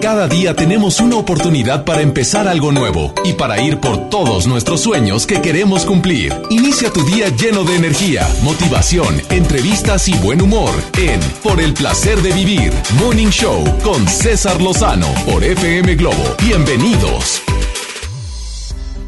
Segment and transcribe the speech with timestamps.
[0.00, 4.80] Cada día tenemos una oportunidad para empezar algo nuevo y para ir por todos nuestros
[4.80, 6.32] sueños que queremos cumplir.
[6.50, 12.22] Inicia tu día lleno de energía, motivación, entrevistas y buen humor en Por el placer
[12.22, 16.36] de vivir, Morning Show con César Lozano por FM Globo.
[16.44, 17.42] Bienvenidos.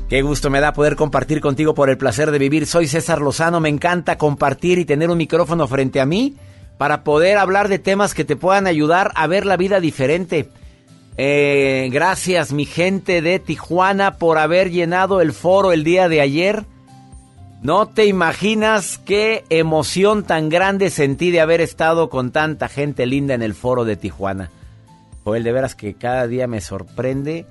[0.09, 2.67] Qué gusto me da poder compartir contigo por el placer de vivir.
[2.67, 6.35] Soy César Lozano, me encanta compartir y tener un micrófono frente a mí
[6.79, 10.49] para poder hablar de temas que te puedan ayudar a ver la vida diferente.
[11.23, 16.65] Eh, gracias mi gente de Tijuana por haber llenado el foro el día de ayer.
[17.63, 23.35] No te imaginas qué emoción tan grande sentí de haber estado con tanta gente linda
[23.35, 24.51] en el foro de Tijuana.
[25.23, 27.45] Joel, de veras que cada día me sorprende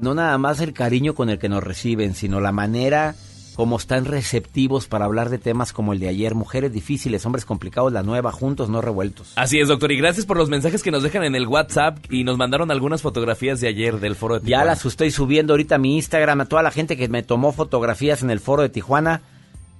[0.00, 3.14] no nada más el cariño con el que nos reciben, sino la manera
[3.54, 7.92] como están receptivos para hablar de temas como el de ayer, mujeres difíciles, hombres complicados,
[7.92, 9.32] la nueva, juntos, no revueltos.
[9.36, 12.24] Así es, doctor, y gracias por los mensajes que nos dejan en el WhatsApp y
[12.24, 14.64] nos mandaron algunas fotografías de ayer del foro de Tijuana.
[14.64, 17.52] Ya las estoy subiendo ahorita a mi Instagram, a toda la gente que me tomó
[17.52, 19.22] fotografías en el foro de Tijuana.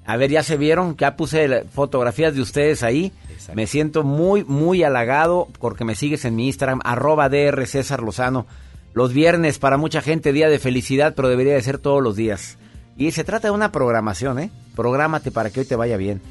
[0.04, 3.12] A ver, ya se vieron, ya puse fotografías de ustedes ahí.
[3.54, 8.46] Me siento muy, muy halagado porque me sigues en mi Instagram, arroba DR César Lozano.
[8.94, 12.58] Los viernes para mucha gente día de felicidad, pero debería de ser todos los días.
[13.02, 14.52] Y se trata de una programación, ¿eh?
[14.76, 16.22] Prográmate para que hoy te vaya bien.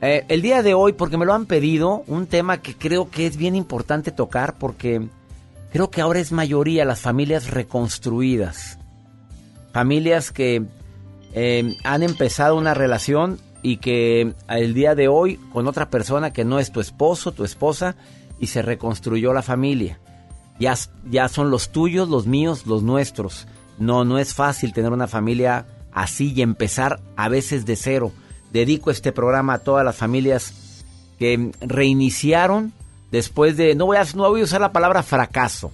[0.00, 3.26] Eh, el día de hoy, porque me lo han pedido, un tema que creo que
[3.26, 5.06] es bien importante tocar porque
[5.70, 8.78] creo que ahora es mayoría las familias reconstruidas.
[9.74, 10.64] Familias que
[11.34, 16.46] eh, han empezado una relación y que el día de hoy con otra persona que
[16.46, 17.96] no es tu esposo, tu esposa,
[18.40, 19.98] y se reconstruyó la familia.
[20.58, 20.74] Ya,
[21.10, 23.46] ya son los tuyos, los míos, los nuestros.
[23.78, 28.12] No, no es fácil tener una familia así y empezar a veces de cero.
[28.52, 30.84] Dedico este programa a todas las familias
[31.18, 32.72] que reiniciaron
[33.10, 35.72] después de, no voy a, no voy a usar la palabra fracaso,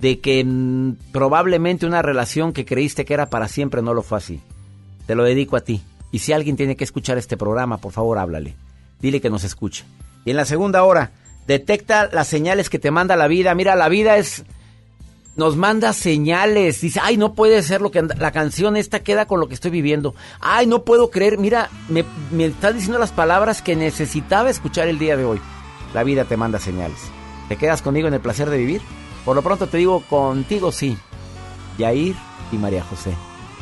[0.00, 4.18] de que mm, probablemente una relación que creíste que era para siempre no lo fue
[4.18, 4.40] así.
[5.06, 5.82] Te lo dedico a ti.
[6.10, 8.54] Y si alguien tiene que escuchar este programa, por favor háblale.
[9.00, 9.84] Dile que nos escuche.
[10.24, 11.12] Y en la segunda hora,
[11.46, 13.54] detecta las señales que te manda la vida.
[13.54, 14.44] Mira, la vida es
[15.38, 16.80] nos manda señales.
[16.82, 19.70] Dice, ay, no puede ser lo que la canción esta queda con lo que estoy
[19.70, 20.14] viviendo.
[20.40, 21.38] Ay, no puedo creer.
[21.38, 25.40] Mira, me, me estás diciendo las palabras que necesitaba escuchar el día de hoy.
[25.94, 26.98] La vida te manda señales.
[27.48, 28.82] ¿Te quedas conmigo en el placer de vivir?
[29.24, 30.98] Por lo pronto te digo contigo sí.
[31.78, 32.16] Yair
[32.50, 33.14] y María José.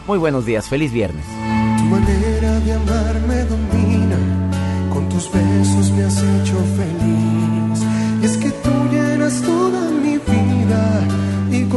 [0.06, 1.24] Muy buenos días, feliz viernes.
[1.26, 4.50] Tu manera de amarme domina,
[4.92, 7.82] con tus besos me has hecho feliz.
[8.22, 9.65] Es que tú llenas y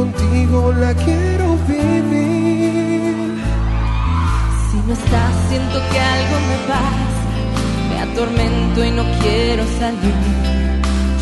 [0.00, 3.38] contigo la quiero vivir.
[4.66, 7.24] Si no estás, siento que algo me pasa,
[7.88, 10.16] me atormento y no quiero salir.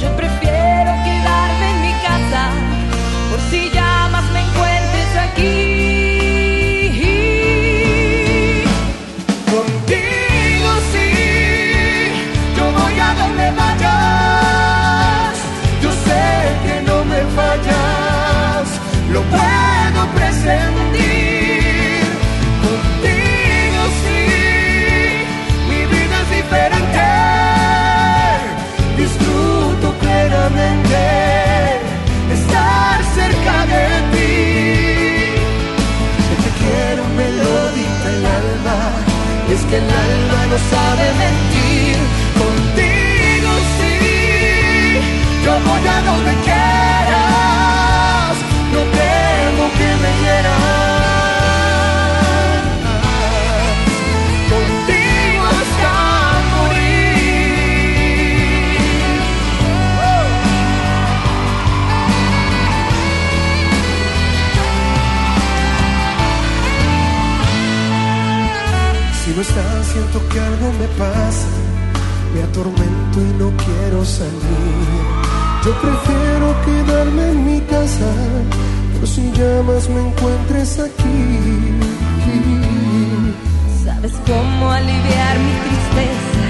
[0.01, 2.43] Yo prefiero quedarme en mi casa,
[3.31, 5.68] por si llamas me encuentres aquí.
[39.69, 41.97] Que el alma no sabe mentir.
[42.39, 43.99] Contigo sí
[45.45, 46.58] yo voy a donde quieras
[69.39, 71.47] no estás, siento que algo me pasa.
[72.35, 74.99] Me atormento y no quiero salir.
[75.65, 78.11] Yo prefiero quedarme en mi casa.
[78.93, 81.21] Pero si llamas, me encuentres aquí.
[83.85, 86.45] Sabes cómo aliviar mi tristeza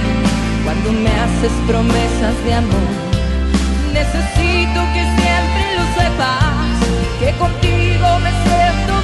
[0.64, 2.90] cuando me haces promesas de amor.
[3.92, 6.74] Necesito que siempre lo sepas,
[7.20, 8.97] que contigo me siento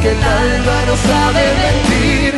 [0.00, 2.29] que el alma no sabe mentir.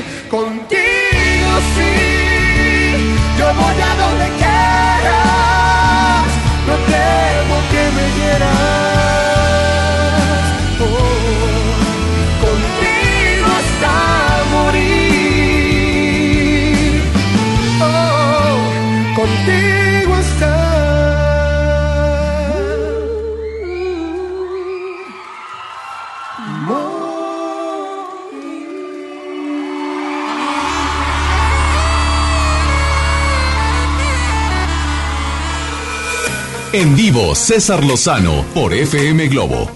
[36.75, 39.71] En vivo, César Lozano por FM Globo.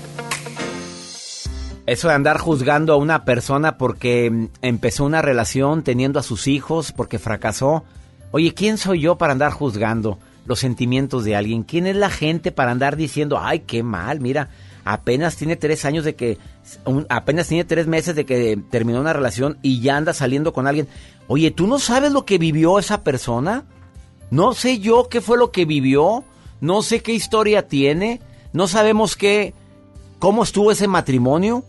[1.84, 6.46] Eso de andar juzgando a una persona porque mm, empezó una relación teniendo a sus
[6.46, 7.84] hijos, porque fracasó.
[8.30, 11.64] Oye, ¿quién soy yo para andar juzgando los sentimientos de alguien?
[11.64, 14.48] ¿Quién es la gente para andar diciendo, ay, qué mal, mira,
[14.86, 16.38] apenas tiene tres años de que,
[17.10, 20.88] apenas tiene tres meses de que terminó una relación y ya anda saliendo con alguien?
[21.28, 23.66] Oye, ¿tú no sabes lo que vivió esa persona?
[24.30, 26.24] No sé yo qué fue lo que vivió,
[26.60, 28.20] no sé qué historia tiene,
[28.52, 29.54] no sabemos qué,
[30.18, 31.64] cómo estuvo ese matrimonio.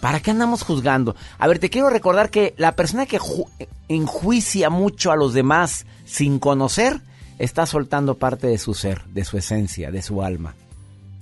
[0.00, 1.14] ¿Para qué andamos juzgando?
[1.38, 3.46] A ver, te quiero recordar que la persona que ju-
[3.88, 7.00] enjuicia mucho a los demás sin conocer
[7.38, 10.54] está soltando parte de su ser, de su esencia, de su alma.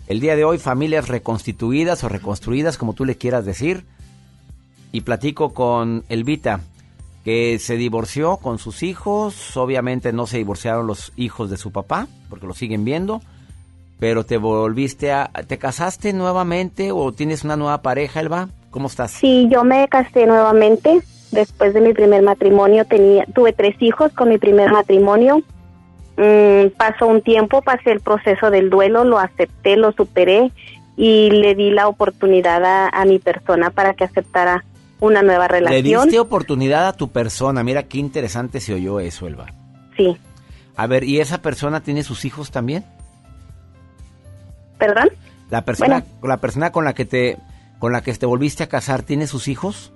[0.06, 3.84] El día de hoy, familias reconstituidas o reconstruidas, como tú le quieras decir,
[4.92, 6.60] y platico con Elvita,
[7.24, 9.56] que se divorció con sus hijos.
[9.56, 13.20] Obviamente no se divorciaron los hijos de su papá, porque lo siguen viendo.
[13.98, 15.30] Pero te volviste a...
[15.46, 18.48] ¿Te casaste nuevamente o tienes una nueva pareja, Elba?
[18.70, 19.10] ¿Cómo estás?
[19.10, 21.02] Sí, yo me casé nuevamente
[21.32, 22.86] después de mi primer matrimonio.
[22.86, 25.42] Tenía, tuve tres hijos con mi primer matrimonio.
[26.16, 30.50] Mm, pasó un tiempo, pasé el proceso del duelo, lo acepté, lo superé
[30.96, 34.64] y le di la oportunidad a, a mi persona para que aceptara
[35.00, 36.02] una nueva Le relación.
[36.04, 37.62] diste oportunidad a tu persona.
[37.64, 39.46] Mira qué interesante se oyó eso, Elba.
[39.96, 40.16] Sí,
[40.76, 42.84] A ver, ¿y esa persona tiene sus hijos también?
[44.78, 45.10] ¿perdón?
[45.50, 46.28] La persona, Bueno.
[46.28, 47.36] la persona con la que te,
[47.78, 49.92] con la que te volviste a casar, ¿tiene sus hijos?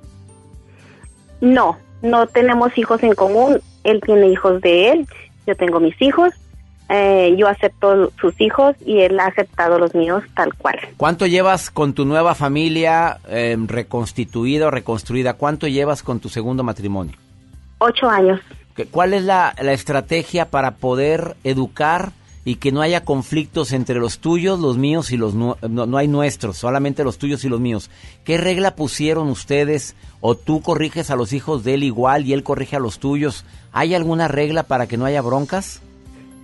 [1.40, 3.60] No, no tenemos hijos en común.
[3.84, 5.06] Él tiene hijos de él,
[5.46, 6.32] yo tengo mis hijos.
[6.90, 10.78] Eh, yo acepto sus hijos y él ha aceptado los míos tal cual.
[10.98, 15.32] ¿Cuánto llevas con tu nueva familia eh, reconstituida o reconstruida?
[15.34, 17.16] ¿Cuánto llevas con tu segundo matrimonio?
[17.78, 18.40] Ocho años.
[18.76, 22.12] ¿Qué- ¿Cuál es la, la estrategia para poder educar
[22.44, 26.06] y que no haya conflictos entre los tuyos, los míos y los no, no hay
[26.08, 27.88] nuestros, solamente los tuyos y los míos?
[28.24, 32.42] ¿Qué regla pusieron ustedes o tú corriges a los hijos de él igual y él
[32.42, 33.46] corrige a los tuyos?
[33.72, 35.80] ¿Hay alguna regla para que no haya broncas?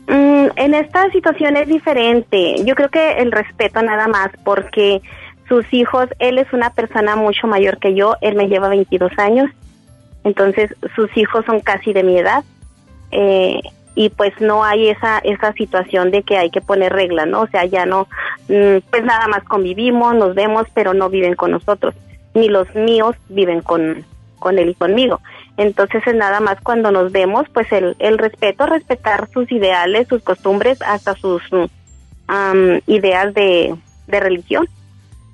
[0.06, 2.56] Mm, en esta situación es diferente.
[2.64, 5.02] Yo creo que el respeto nada más, porque
[5.48, 9.50] sus hijos, él es una persona mucho mayor que yo, él me lleva 22 años,
[10.24, 12.44] entonces sus hijos son casi de mi edad.
[13.12, 13.60] Eh,
[13.94, 17.42] y pues no hay esa esa situación de que hay que poner reglas, ¿no?
[17.42, 18.06] O sea, ya no,
[18.48, 21.94] mm, pues nada más convivimos, nos vemos, pero no viven con nosotros,
[22.34, 24.04] ni los míos viven con,
[24.38, 25.20] con él y conmigo.
[25.56, 30.22] Entonces es nada más cuando nos vemos, pues el, el respeto, respetar sus ideales, sus
[30.22, 31.42] costumbres, hasta sus
[32.86, 33.74] ideas de,
[34.06, 34.68] de religión.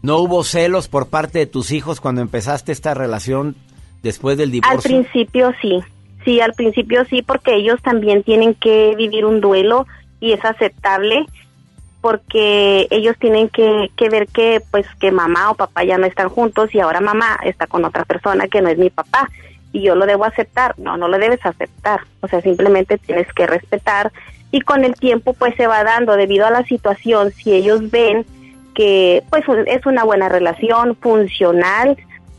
[0.03, 3.57] ¿No hubo celos por parte de tus hijos cuando empezaste esta relación
[4.03, 4.83] después del Al divorcio?
[4.83, 5.81] principio sí,
[6.25, 9.87] sí, al principio sí, porque ellos también tienen que vivir un duelo
[10.21, 11.27] y es aceptable
[12.01, 16.29] porque ellos tienen que, que ver que pues que mamá o papá ya no están
[16.29, 19.29] juntos y ahora mamá está con otra persona que no es mi papá
[19.77, 20.75] y yo lo debo aceptar.
[20.79, 22.01] No, no lo debes aceptar.
[22.23, 24.11] O sea, simplemente tienes que respetar
[24.51, 28.25] y con el tiempo pues se va dando debido a la situación si ellos ven
[28.75, 31.99] que pues es una buena relación funcional,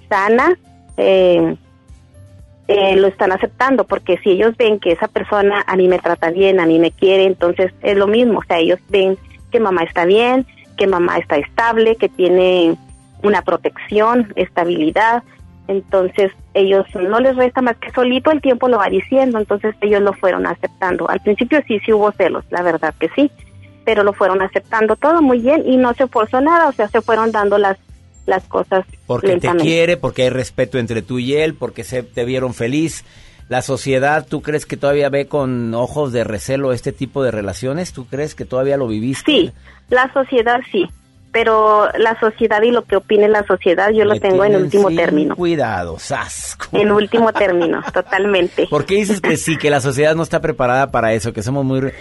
[0.10, 0.58] sana,
[0.98, 1.56] eh,
[2.68, 6.32] eh, lo están aceptando porque si ellos ven que esa persona a mí me trata
[6.32, 9.16] bien, a mí me quiere, entonces es lo mismo, o sea, ellos ven
[9.52, 12.78] que mamá está bien, que mamá está estable, que tiene
[13.22, 15.24] una protección, estabilidad,
[15.68, 20.02] entonces ellos no les resta más que solito el tiempo lo va diciendo, entonces ellos
[20.02, 21.10] lo fueron aceptando.
[21.10, 23.32] Al principio sí, sí hubo celos, la verdad que sí,
[23.86, 27.02] pero lo fueron aceptando todo muy bien y no se forzó nada, o sea, se
[27.02, 27.78] fueron dando las
[28.28, 32.26] las cosas Porque te quiere, porque hay respeto entre tú y él, porque se te
[32.26, 33.06] vieron feliz.
[33.50, 37.94] La sociedad, ¿tú crees que todavía ve con ojos de recelo este tipo de relaciones?
[37.94, 39.32] ¿Tú crees que todavía lo viviste?
[39.32, 39.54] Sí,
[39.90, 40.86] la sociedad sí,
[41.38, 45.36] pero la sociedad y lo que opine la sociedad yo lo tengo en último término.
[45.36, 46.66] Cuidado, sasco.
[46.72, 48.66] En último término, totalmente.
[48.66, 51.64] ¿Por qué dices que sí, que la sociedad no está preparada para eso, que somos
[51.64, 51.92] muy...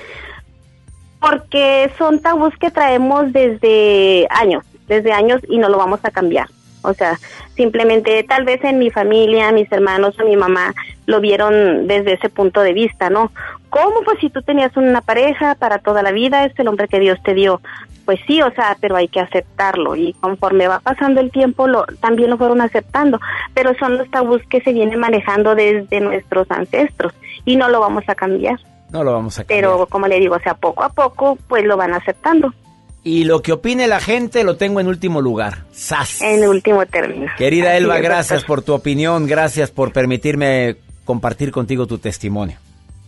[1.20, 6.46] Porque son tabús que traemos desde años, desde años y no lo vamos a cambiar.
[6.80, 7.18] O sea,
[7.56, 10.72] simplemente tal vez en mi familia, mis hermanos o mi mamá
[11.04, 13.32] lo vieron desde ese punto de vista, ¿no?
[13.68, 14.00] ¿Cómo?
[14.02, 17.18] Pues si tú tenías una pareja para toda la vida, es el hombre que Dios
[17.22, 17.60] te dio.
[18.06, 21.84] Pues sí, o sea, pero hay que aceptarlo y conforme va pasando el tiempo lo,
[22.00, 23.20] también lo fueron aceptando,
[23.52, 27.12] pero son los tabús que se vienen manejando desde nuestros ancestros
[27.44, 28.60] y no lo vamos a cambiar.
[28.92, 29.60] No lo vamos a cambiar.
[29.60, 32.54] Pero como le digo, o sea, poco a poco pues lo van aceptando.
[33.02, 35.64] Y lo que opine la gente lo tengo en último lugar.
[35.72, 36.22] ¡Sas!
[36.22, 37.26] En último término.
[37.36, 38.46] Querida Así Elba, es, gracias doctor.
[38.46, 42.56] por tu opinión, gracias por permitirme compartir contigo tu testimonio.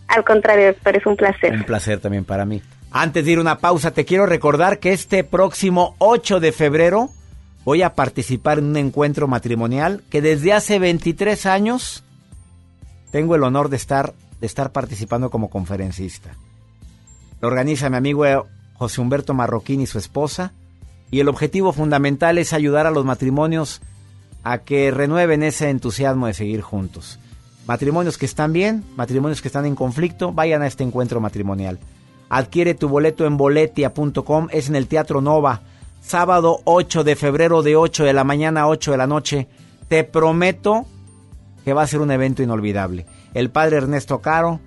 [0.09, 1.53] Al contrario, doctor, es un placer.
[1.53, 2.61] Un placer también para mí.
[2.91, 7.09] Antes de ir a una pausa, te quiero recordar que este próximo 8 de febrero
[7.63, 12.03] voy a participar en un encuentro matrimonial que desde hace 23 años
[13.11, 16.31] tengo el honor de estar, de estar participando como conferencista.
[17.41, 18.25] Lo organiza mi amigo
[18.73, 20.53] José Humberto Marroquín y su esposa.
[21.11, 23.81] Y el objetivo fundamental es ayudar a los matrimonios
[24.43, 27.19] a que renueven ese entusiasmo de seguir juntos.
[27.65, 31.79] Matrimonios que están bien, matrimonios que están en conflicto, vayan a este encuentro matrimonial.
[32.29, 35.61] Adquiere tu boleto en boletia.com, es en el Teatro Nova,
[36.01, 39.47] sábado 8 de febrero de 8 de la mañana a 8 de la noche.
[39.87, 40.85] Te prometo
[41.65, 43.05] que va a ser un evento inolvidable.
[43.33, 44.59] El padre Ernesto Caro,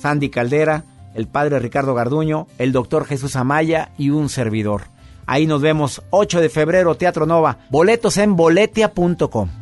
[0.00, 0.84] Sandy Caldera,
[1.14, 4.82] el padre Ricardo Garduño, el doctor Jesús Amaya y un servidor.
[5.26, 7.58] Ahí nos vemos 8 de febrero, Teatro Nova.
[7.70, 9.59] Boletos en boletia.com.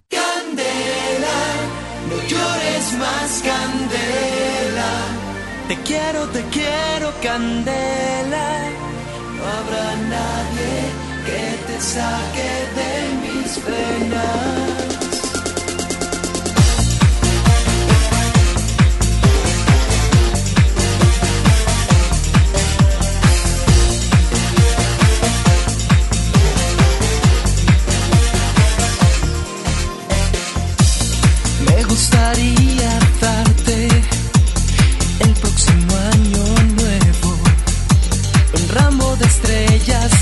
[8.29, 10.77] No habrá nadie
[11.25, 12.91] que te saque de
[13.23, 14.58] mis penas.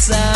[0.09, 0.36] Estrellas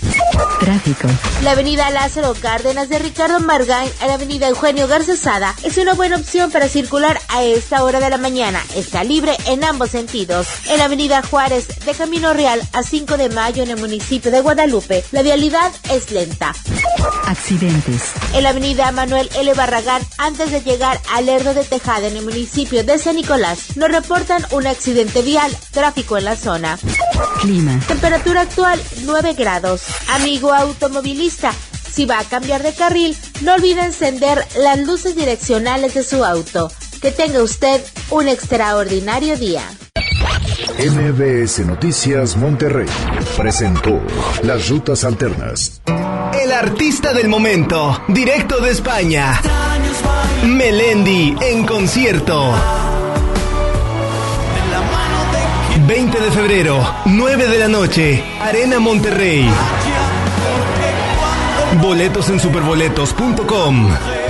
[0.59, 1.07] Tráfico.
[1.43, 6.17] La avenida Lázaro Cárdenas de Ricardo Margain a la avenida Eugenio Garcesada es una buena
[6.17, 8.61] opción para circular a esta hora de la mañana.
[8.75, 10.47] Está libre en ambos sentidos.
[10.69, 14.41] En la avenida Juárez de Camino Real a 5 de mayo en el municipio de
[14.41, 16.53] Guadalupe, la vialidad es lenta.
[17.25, 18.11] Accidentes.
[18.33, 19.53] En la avenida Manuel L.
[19.53, 23.91] Barragán antes de llegar al Lerdo de Tejada en el municipio de San Nicolás, nos
[23.91, 26.77] reporta un accidente vial, tráfico en la zona.
[27.41, 27.79] Clima.
[27.87, 29.83] Temperatura actual 9 grados.
[30.09, 31.53] Amigo automovilista,
[31.91, 36.71] si va a cambiar de carril, no olvide encender las luces direccionales de su auto.
[37.01, 39.63] Que tenga usted un extraordinario día.
[40.77, 42.87] MBS Noticias Monterrey
[43.37, 44.01] presentó
[44.43, 45.81] Las Rutas Alternas.
[46.41, 49.41] El artista del momento, directo de España.
[50.45, 52.90] Melendi en concierto.
[55.91, 59.45] 20 de febrero, 9 de la noche, Arena Monterrey.
[61.81, 64.20] Boletos en superboletos.com.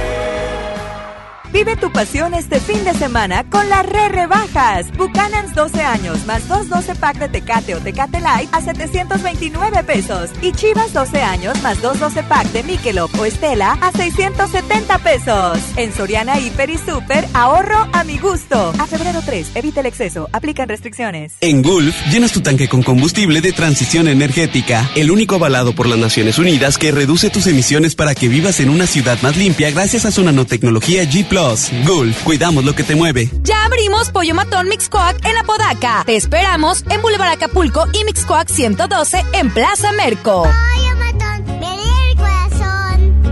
[1.53, 4.85] Vive tu pasión este fin de semana con las re rebajas.
[4.97, 10.29] Buchanan's 12 años más 2 12 pack de Tecate o Tecate Light a 729 pesos.
[10.41, 15.59] Y Chivas 12 años más 2 12 pack de Michelob o Estela a 670 pesos.
[15.75, 18.73] En Soriana Hiper y Super, ahorro a mi gusto.
[18.79, 20.29] A febrero 3, evita el exceso.
[20.31, 21.33] Aplican restricciones.
[21.41, 24.89] En Gulf, llenas tu tanque con combustible de transición energética.
[24.95, 28.69] El único avalado por las Naciones Unidas que reduce tus emisiones para que vivas en
[28.69, 31.40] una ciudad más limpia gracias a su nanotecnología G +.
[31.41, 33.27] Gulf, cuidamos lo que te mueve.
[33.41, 36.03] Ya abrimos Pollo Matón Mixcoac en Apodaca.
[36.05, 40.43] Te esperamos en Boulevard Acapulco y Mixcoac 112 en Plaza Merco.
[40.43, 43.23] Pollo Matón, el corazón.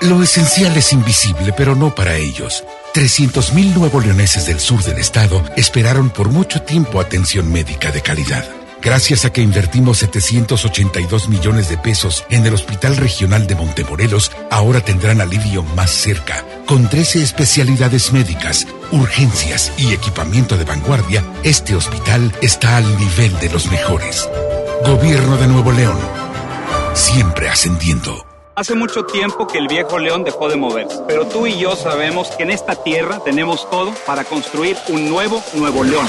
[0.00, 2.64] Lo esencial es invisible, pero no para ellos.
[2.94, 8.59] 300.000 nuevos leoneses del sur del estado esperaron por mucho tiempo atención médica de calidad.
[8.82, 14.80] Gracias a que invertimos 782 millones de pesos en el Hospital Regional de Montemorelos, ahora
[14.80, 16.44] tendrán alivio más cerca.
[16.66, 23.50] Con 13 especialidades médicas, urgencias y equipamiento de vanguardia, este hospital está al nivel de
[23.50, 24.26] los mejores.
[24.86, 25.98] Gobierno de Nuevo León.
[26.94, 28.24] Siempre ascendiendo.
[28.54, 32.28] Hace mucho tiempo que el viejo león dejó de moverse, pero tú y yo sabemos
[32.30, 36.08] que en esta tierra tenemos todo para construir un nuevo Nuevo León.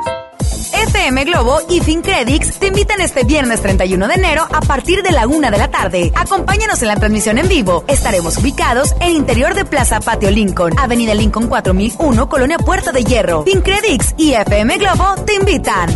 [0.81, 5.27] FM Globo y FinCredits te invitan este viernes 31 de enero a partir de la
[5.27, 6.11] una de la tarde.
[6.15, 7.85] Acompáñanos en la transmisión en vivo.
[7.87, 13.43] Estaremos ubicados en interior de Plaza Patio Lincoln, Avenida Lincoln 4001, Colonia Puerta de Hierro.
[13.43, 15.89] FinCredits y FM Globo te invitan.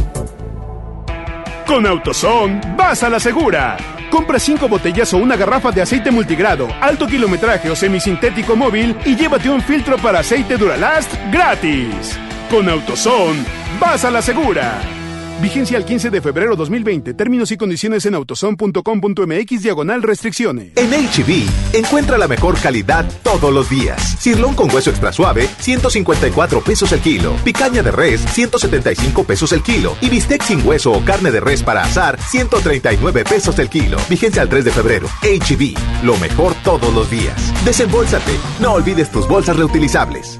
[1.66, 3.78] Con AutoZone, vas a la segura.
[4.12, 9.16] Compra cinco botellas o una garrafa de aceite multigrado, alto kilometraje o semisintético móvil y
[9.16, 12.20] llévate un filtro para aceite Duralast gratis.
[12.50, 13.44] Con AutoZone,
[13.80, 14.80] vas a la segura.
[15.42, 17.14] Vigencia al 15 de febrero 2020.
[17.14, 20.72] Términos y condiciones en autoson.com.mx diagonal restricciones.
[20.76, 24.16] En HB, encuentra la mejor calidad todos los días.
[24.20, 27.36] Cirlón con hueso extra suave, 154 pesos el kilo.
[27.44, 29.98] Picaña de res, 175 pesos el kilo.
[30.02, 33.98] Y bistec sin hueso o carne de res para asar, 139 pesos el kilo.
[34.10, 35.08] Vigencia al 3 de febrero.
[35.22, 37.36] HB, lo mejor todos los días.
[37.66, 38.38] Desembolsate.
[38.62, 40.40] No olvides tus bolsas reutilizables.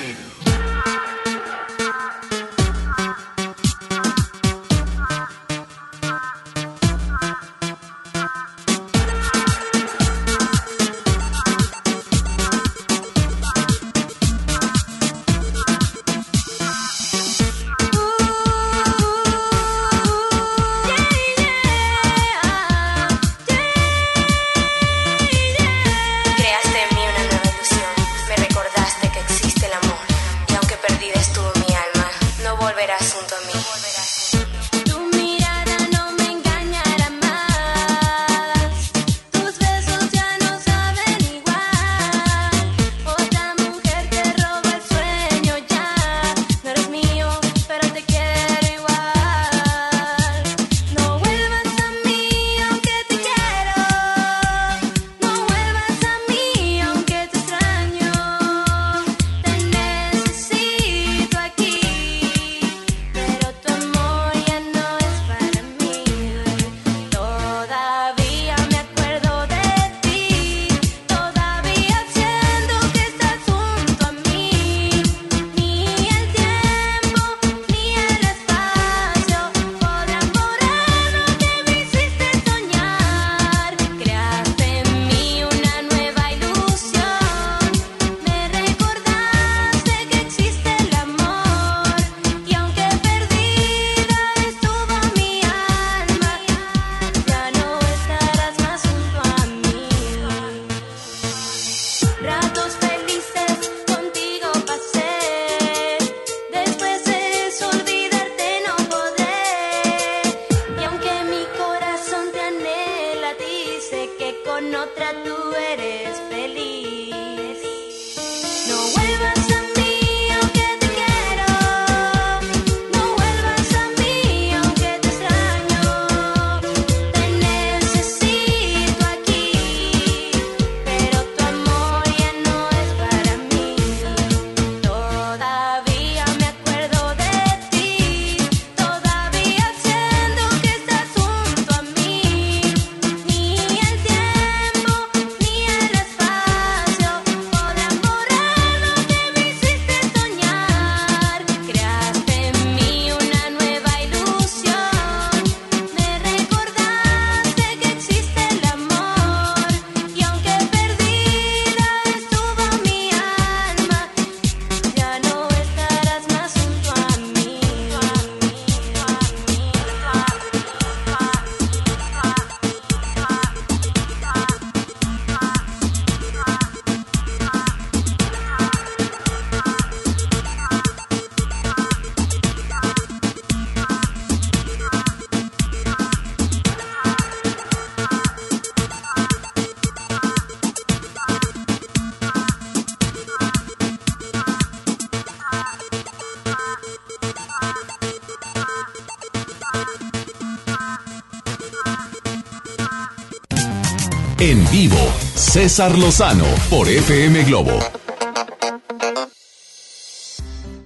[204.51, 204.97] En vivo,
[205.33, 207.71] César Lozano por FM Globo.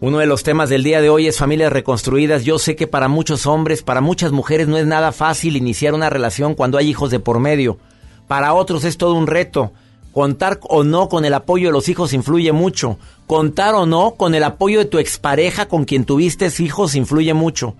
[0.02, 2.44] Uno de los temas del día de hoy es familias reconstruidas.
[2.44, 6.12] Yo sé que para muchos hombres, para muchas mujeres no es nada fácil iniciar una
[6.12, 7.80] relación cuando hay hijos de por medio.
[8.28, 9.72] Para otros es todo un reto.
[10.14, 13.00] Contar o no con el apoyo de los hijos influye mucho.
[13.26, 17.74] Contar o no con el apoyo de tu expareja con quien tuviste hijos influye mucho.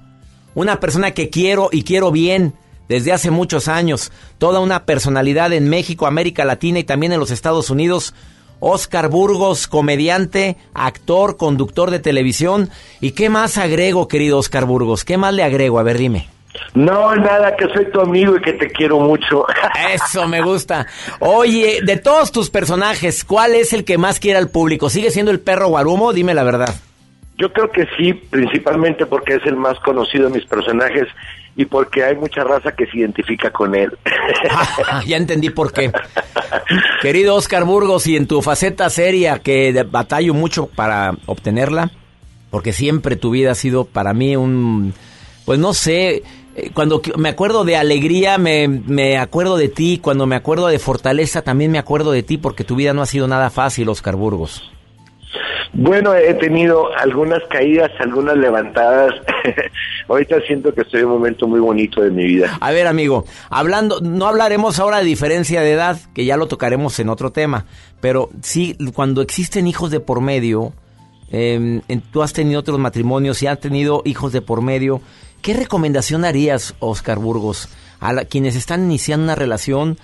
[0.56, 2.56] Una persona que quiero y quiero bien
[2.90, 4.12] desde hace muchos años.
[4.38, 8.14] Toda una personalidad en México, América Latina y también en los Estados Unidos.
[8.60, 12.70] Oscar Burgos, comediante, actor, conductor de televisión.
[13.02, 15.04] ¿Y qué más agrego, querido Oscar Burgos?
[15.04, 15.78] ¿Qué más le agrego?
[15.80, 16.30] A ver, dime.
[16.74, 19.46] No, nada, que soy tu amigo y que te quiero mucho.
[19.94, 20.88] Eso me gusta.
[21.20, 24.90] Oye, de todos tus personajes, ¿cuál es el que más quiere al público?
[24.90, 26.14] ¿Sigue siendo el perro Guarumo?
[26.14, 26.74] Dime la verdad.
[27.38, 31.08] Yo creo que sí, principalmente porque es el más conocido de mis personajes
[31.58, 33.92] y porque hay mucha raza que se identifica con él.
[35.06, 35.92] ya entendí por qué.
[37.02, 41.92] Querido Oscar Burgos, y en tu faceta seria, que batallo mucho para obtenerla,
[42.52, 44.94] porque siempre tu vida ha sido para mí un,
[45.46, 46.24] pues no sé,
[46.56, 50.80] eh, cuando me acuerdo de alegría, me, me acuerdo de ti, cuando me acuerdo de
[50.80, 54.16] fortaleza, también me acuerdo de ti, porque tu vida no ha sido nada fácil, Oscar
[54.16, 54.72] Burgos.
[55.74, 59.14] Bueno, he tenido algunas caídas, algunas levantadas.
[60.08, 62.58] Ahorita siento que estoy en un momento muy bonito de mi vida.
[62.62, 67.00] A ver, amigo, hablando, no hablaremos ahora de diferencia de edad, que ya lo tocaremos
[67.00, 67.66] en otro tema,
[68.00, 70.74] pero sí, cuando existen hijos de por medio,
[71.32, 75.02] eh, tú has tenido otros matrimonios y has tenido hijos de por medio,
[75.42, 77.70] ¿qué recomendación harías, Oscar Burgos,
[78.00, 79.98] a quienes están iniciando una relación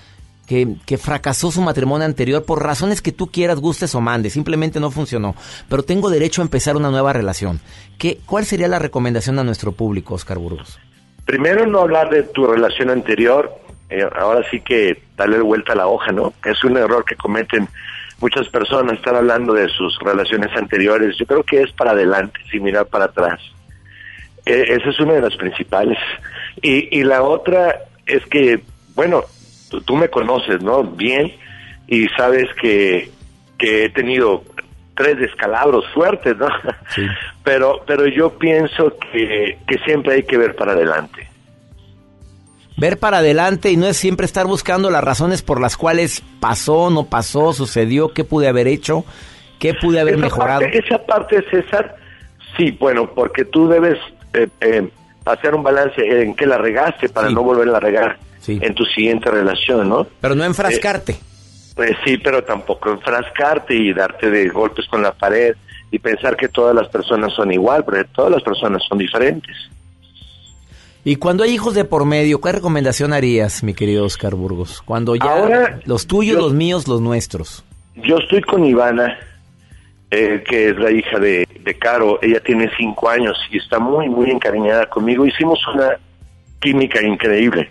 [0.86, 4.92] que, fracasó su matrimonio anterior por razones que tú quieras, gustes o mandes, simplemente no
[4.92, 5.34] funcionó,
[5.70, 7.62] pero tengo derecho a empezar una nueva relación?
[7.98, 10.78] ¿Qué, ¿Cuál sería la recomendación a nuestro público, Oscar Burgos?
[11.26, 13.54] Primero, no hablar de tu relación anterior.
[13.90, 16.34] eh, ahora sí que darle vuelta a la hoja, ¿no?
[16.46, 17.68] Es un error que cometen
[18.20, 21.16] muchas personas, estar hablando de sus relaciones anteriores.
[21.18, 23.40] Yo creo que es para adelante, sin mirar para atrás.
[24.46, 25.98] Eh, esa es una de las principales.
[26.62, 28.62] Y, y la otra es que,
[28.96, 29.24] bueno,
[29.72, 30.84] tú, tú me conoces, ¿no?
[30.84, 31.34] Bien,
[31.88, 33.10] y sabes que,
[33.58, 34.44] que he tenido
[34.96, 36.48] tres descalabros fuertes, ¿no?
[37.44, 41.28] Pero, pero yo pienso que, que siempre hay que ver para adelante.
[42.78, 46.92] ver para adelante y no es siempre estar buscando las razones por las cuales pasó,
[46.92, 49.06] no pasó, sucedió, qué pude haber hecho,
[49.58, 50.62] qué pude haber esa mejorado.
[50.62, 51.96] Parte, esa parte, César,
[52.56, 53.98] sí, bueno, porque tú debes
[54.36, 54.88] eh, eh,
[55.26, 59.30] hacer un balance en qué la regaste para no volverla a regar en tu siguiente
[59.30, 60.08] relación, ¿no?
[60.19, 61.15] Pero no enfrascarte.
[61.75, 65.56] Pues sí, pero tampoco enfrascarte y darte de golpes con la pared
[65.89, 69.56] y pensar que todas las personas son igual, porque todas las personas son diferentes.
[71.04, 74.82] Y cuando hay hijos de por medio, ¿qué recomendación harías, mi querido Oscar Burgos?
[74.84, 77.63] Cuando ya Ahora, los tuyos, yo- los míos, los nuestros.
[77.95, 79.17] Yo estoy con Ivana,
[80.12, 82.19] eh, que es la hija de, de Caro.
[82.21, 85.25] Ella tiene cinco años y está muy, muy encariñada conmigo.
[85.25, 85.97] Hicimos una
[86.60, 87.69] química increíble.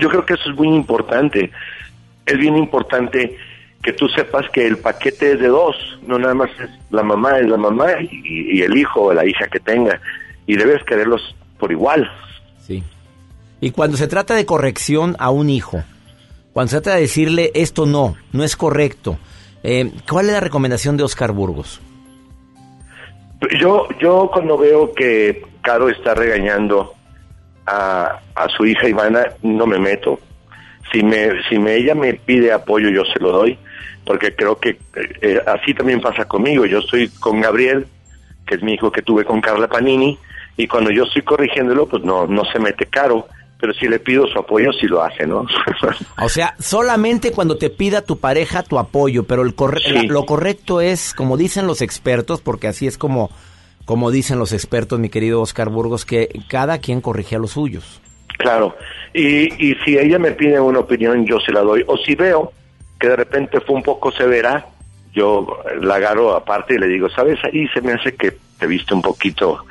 [0.00, 1.50] Yo creo que eso es muy importante.
[2.26, 3.36] Es bien importante
[3.82, 7.38] que tú sepas que el paquete es de dos, no nada más es la mamá,
[7.38, 10.00] es la mamá y, y el hijo o la hija que tenga.
[10.46, 12.10] Y debes quererlos por igual.
[12.66, 12.82] Sí.
[13.60, 15.82] Y cuando se trata de corrección a un hijo,
[16.52, 19.18] cuando se trata de decirle esto no, no es correcto,
[19.62, 21.80] eh, ¿cuál es la recomendación de Oscar Burgos?
[23.58, 26.94] Yo, yo cuando veo que Caro está regañando
[27.70, 30.18] a, a su hija Ivana, no me meto.
[30.92, 33.56] Si me, si me, ella me pide apoyo, yo se lo doy,
[34.04, 34.78] porque creo que
[35.22, 36.66] eh, así también pasa conmigo.
[36.66, 37.86] Yo estoy con Gabriel,
[38.46, 40.18] que es mi hijo que tuve con Carla Panini,
[40.56, 43.28] y cuando yo estoy corrigiéndolo, pues no, no se mete Caro,
[43.60, 45.46] pero si le pido su apoyo, sí lo hace, ¿no?
[46.22, 49.92] O sea, solamente cuando te pida tu pareja tu apoyo, pero el corre- Sí.
[50.08, 53.30] la- lo correcto es, como dicen los expertos, porque así es como,
[53.90, 58.00] como dicen los expertos, mi querido Oscar Burgos, que cada quien corrige a los suyos.
[58.38, 58.76] Claro,
[59.12, 61.82] y, y si ella me pide una opinión, yo se la doy.
[61.88, 62.52] O si veo
[63.00, 64.64] que de repente fue un poco severa,
[65.12, 67.40] yo la agarro aparte y le digo, ¿sabes?
[67.42, 69.64] Ahí se me hace que te viste un poquito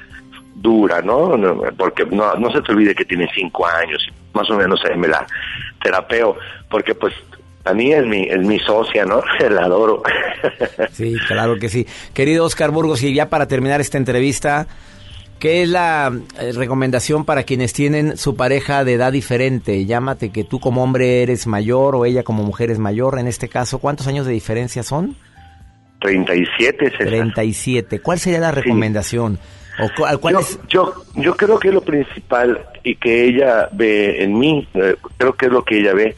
[0.53, 1.39] dura, ¿no?
[1.77, 5.07] Porque no, no se te olvide que tiene cinco años, más o menos ahí me
[5.07, 5.25] la
[5.81, 6.35] terapeo,
[6.69, 7.13] porque pues
[7.69, 9.21] a mí es mi, es mi socia, ¿no?
[9.49, 10.03] La adoro.
[10.93, 11.85] Sí, claro que sí.
[12.13, 14.67] Querido Oscar Burgos, y ya para terminar esta entrevista,
[15.39, 19.85] ¿qué es la eh, recomendación para quienes tienen su pareja de edad diferente?
[19.85, 23.19] Llámate que tú como hombre eres mayor o ella como mujer es mayor.
[23.19, 25.15] En este caso, ¿cuántos años de diferencia son?
[26.01, 27.07] 37, César.
[27.07, 27.99] 37.
[27.99, 29.37] ¿Cuál sería la recomendación?
[29.81, 30.59] ¿O cu- cuál yo, es?
[30.69, 35.47] yo, yo creo que lo principal y que ella ve en mí, eh, creo que
[35.47, 36.15] es lo que ella ve,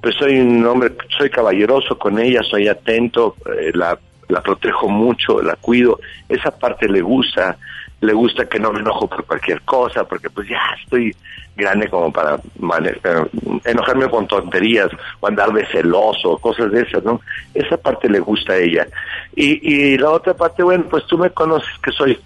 [0.00, 5.42] pues soy un hombre, soy caballeroso con ella, soy atento, eh, la, la protejo mucho,
[5.42, 7.56] la cuido, esa parte le gusta,
[8.00, 11.14] le gusta que no me enojo por cualquier cosa, porque pues ya estoy
[11.56, 13.24] grande como para eh,
[13.64, 14.88] enojarme con tonterías
[15.20, 17.20] o andar de celoso, cosas de esas, ¿no?
[17.54, 18.86] Esa parte le gusta a ella.
[19.34, 22.18] Y, y la otra parte, bueno, pues tú me conoces que soy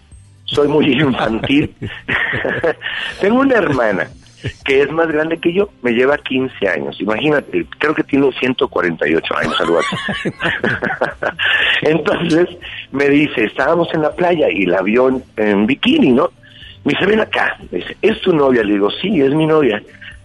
[0.44, 1.74] soy muy infantil.
[3.20, 4.10] Tengo una hermana
[4.64, 7.00] que es más grande que yo, me lleva 15 años.
[7.00, 9.96] Imagínate, creo que tiene 148 años, algo así.
[11.82, 12.48] Entonces
[12.92, 16.30] me dice, estábamos en la playa y la vio en, en bikini, ¿no?
[16.84, 17.56] Me dice, ven acá.
[17.70, 18.62] Me dice, ¿es tu novia?
[18.62, 19.82] Le digo, sí, es mi novia.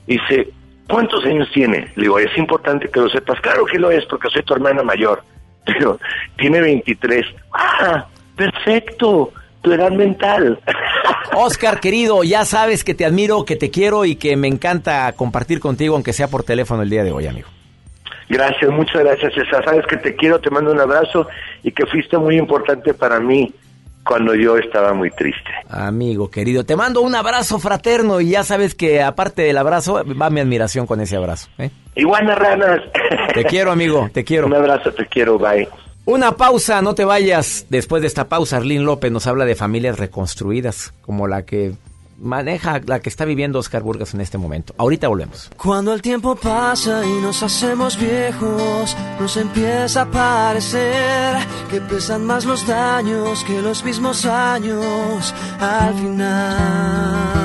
[0.07, 0.49] Dice,
[0.87, 1.87] ¿cuántos años tiene?
[1.95, 3.39] Le digo, es importante que lo sepas.
[3.41, 5.23] Claro que lo es, porque soy tu hermana mayor.
[5.65, 5.99] Pero
[6.37, 7.25] tiene 23.
[7.53, 9.31] Ah, perfecto,
[9.65, 10.59] tu edad mental.
[11.33, 15.59] Oscar, querido, ya sabes que te admiro, que te quiero y que me encanta compartir
[15.59, 17.49] contigo, aunque sea por teléfono el día de hoy, amigo.
[18.29, 19.65] Gracias, muchas gracias, César.
[19.65, 21.27] Sabes que te quiero, te mando un abrazo
[21.63, 23.53] y que fuiste muy importante para mí
[24.05, 25.49] cuando yo estaba muy triste.
[25.67, 30.29] Amigo querido, te mando un abrazo fraterno y ya sabes que aparte del abrazo va
[30.29, 31.49] mi admiración con ese abrazo.
[31.57, 31.71] ¿eh?
[31.95, 32.81] Iguana ranas.
[33.33, 34.45] Te quiero, amigo, te quiero.
[34.45, 35.67] Un abrazo, te quiero, bye.
[36.05, 37.65] Una pausa, no te vayas.
[37.69, 41.73] Después de esta pausa, Arlín López nos habla de familias reconstruidas, como la que
[42.19, 44.75] maneja, la que está viviendo Oscar Burgas en este momento.
[44.77, 45.49] Ahorita volvemos.
[45.57, 51.37] Cuando el tiempo pasa y nos hacemos viejos, nos empieza a parecer
[51.69, 57.44] que pesan más los daños que los mismos años al final.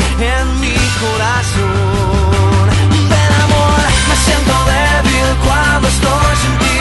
[0.21, 2.69] en mi corazón.
[3.09, 6.79] Ven amor, me siento débil cuando estoy sin ti,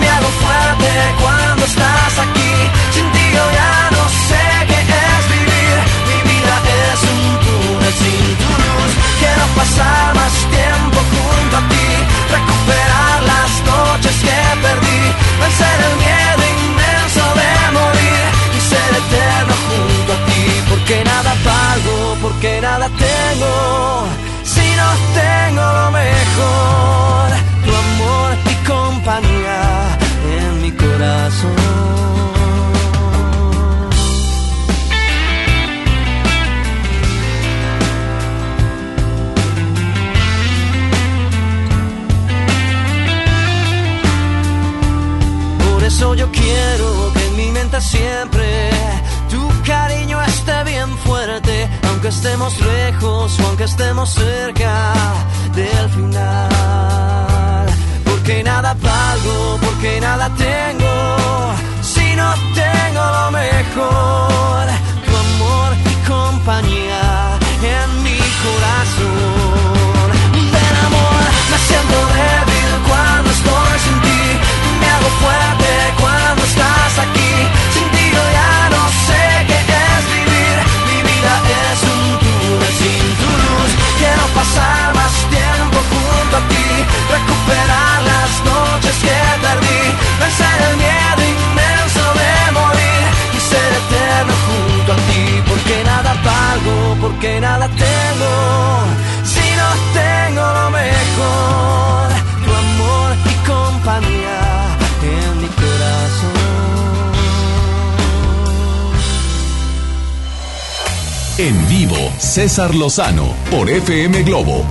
[0.00, 0.90] me hago fuerte
[1.22, 2.52] cuando estás aquí,
[2.92, 4.80] sin ti yo ya no sé qué
[5.16, 5.76] es vivir,
[6.08, 6.54] mi vida
[6.92, 10.73] es un túnel sin tu luz, quiero pasar más tiempo
[26.34, 27.30] mejor,
[27.64, 29.98] tu amor y compañía
[30.38, 31.54] en mi corazón.
[45.64, 48.70] Por eso yo quiero que en mi mente siempre
[49.30, 51.43] tu cariño esté bien fuerte,
[52.04, 54.92] aunque estemos lejos o aunque estemos cerca
[55.54, 57.66] del final.
[58.04, 64.66] Porque nada valgo, porque nada tengo, si no tengo lo mejor,
[65.06, 69.43] tu amor y compañía en mi corazón.
[112.34, 114.64] César Lozano por FM Globo.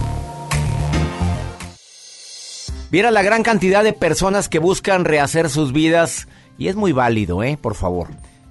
[2.91, 7.41] Viera la gran cantidad de personas que buscan rehacer sus vidas y es muy válido,
[7.41, 7.57] ¿eh?
[7.59, 8.09] Por favor.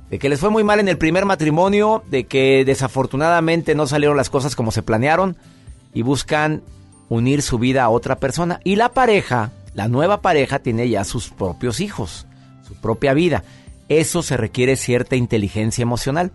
[0.08, 4.16] De que les fue muy mal en el primer matrimonio, de que desafortunadamente no salieron
[4.16, 5.36] las cosas como se planearon
[5.92, 6.62] y buscan
[7.10, 8.60] unir su vida a otra persona.
[8.64, 12.26] Y la pareja, la nueva pareja, tiene ya sus propios hijos,
[12.66, 13.44] su propia vida.
[13.90, 16.32] Eso se requiere cierta inteligencia emocional.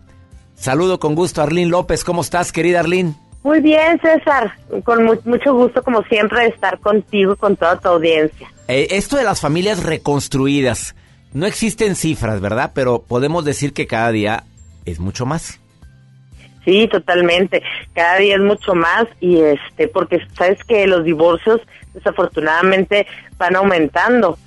[0.57, 2.03] Saludo con gusto a Arlín López.
[2.03, 3.15] ¿Cómo estás, querida Arlín?
[3.43, 4.51] Muy bien, César.
[4.83, 8.47] Con mu- mucho gusto, como siempre, de estar contigo y con toda tu audiencia.
[8.67, 10.95] Eh, esto de las familias reconstruidas,
[11.33, 12.71] no existen cifras, ¿verdad?
[12.73, 14.43] Pero podemos decir que cada día
[14.85, 15.59] es mucho más.
[16.65, 17.63] Sí, totalmente.
[17.93, 21.61] Cada día es mucho más y este, porque sabes que los divorcios
[21.93, 24.37] desafortunadamente van aumentando.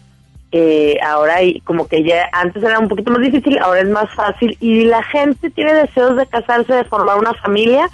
[0.52, 4.12] Eh, ahora y como que ya antes era un poquito más difícil, ahora es más
[4.14, 7.88] fácil y la gente tiene deseos de casarse, de formar una familia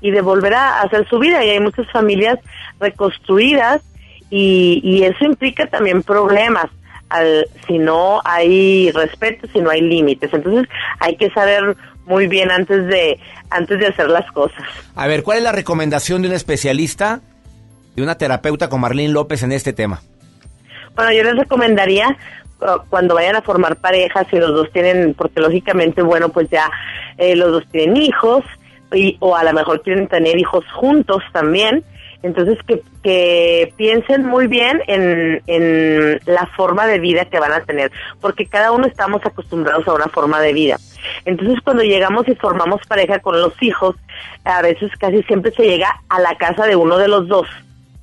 [0.00, 2.40] y de volver a hacer su vida y hay muchas familias
[2.80, 3.80] reconstruidas
[4.28, 6.66] y, y eso implica también problemas
[7.10, 10.32] al, si no hay respeto, si no hay límites.
[10.32, 14.62] Entonces hay que saber muy bien antes de antes de hacer las cosas.
[14.94, 17.20] A ver, ¿cuál es la recomendación de un especialista,
[17.94, 20.00] de una terapeuta como Marlene López en este tema?
[20.94, 22.16] Bueno, yo les recomendaría
[22.60, 26.70] uh, cuando vayan a formar parejas y los dos tienen, porque lógicamente, bueno, pues ya
[27.18, 28.44] eh, los dos tienen hijos
[28.92, 31.84] y, o a lo mejor quieren tener hijos juntos también.
[32.22, 37.62] Entonces, que, que piensen muy bien en, en la forma de vida que van a
[37.62, 40.76] tener, porque cada uno estamos acostumbrados a una forma de vida.
[41.24, 43.96] Entonces, cuando llegamos y formamos pareja con los hijos,
[44.44, 47.46] a veces casi siempre se llega a la casa de uno de los dos.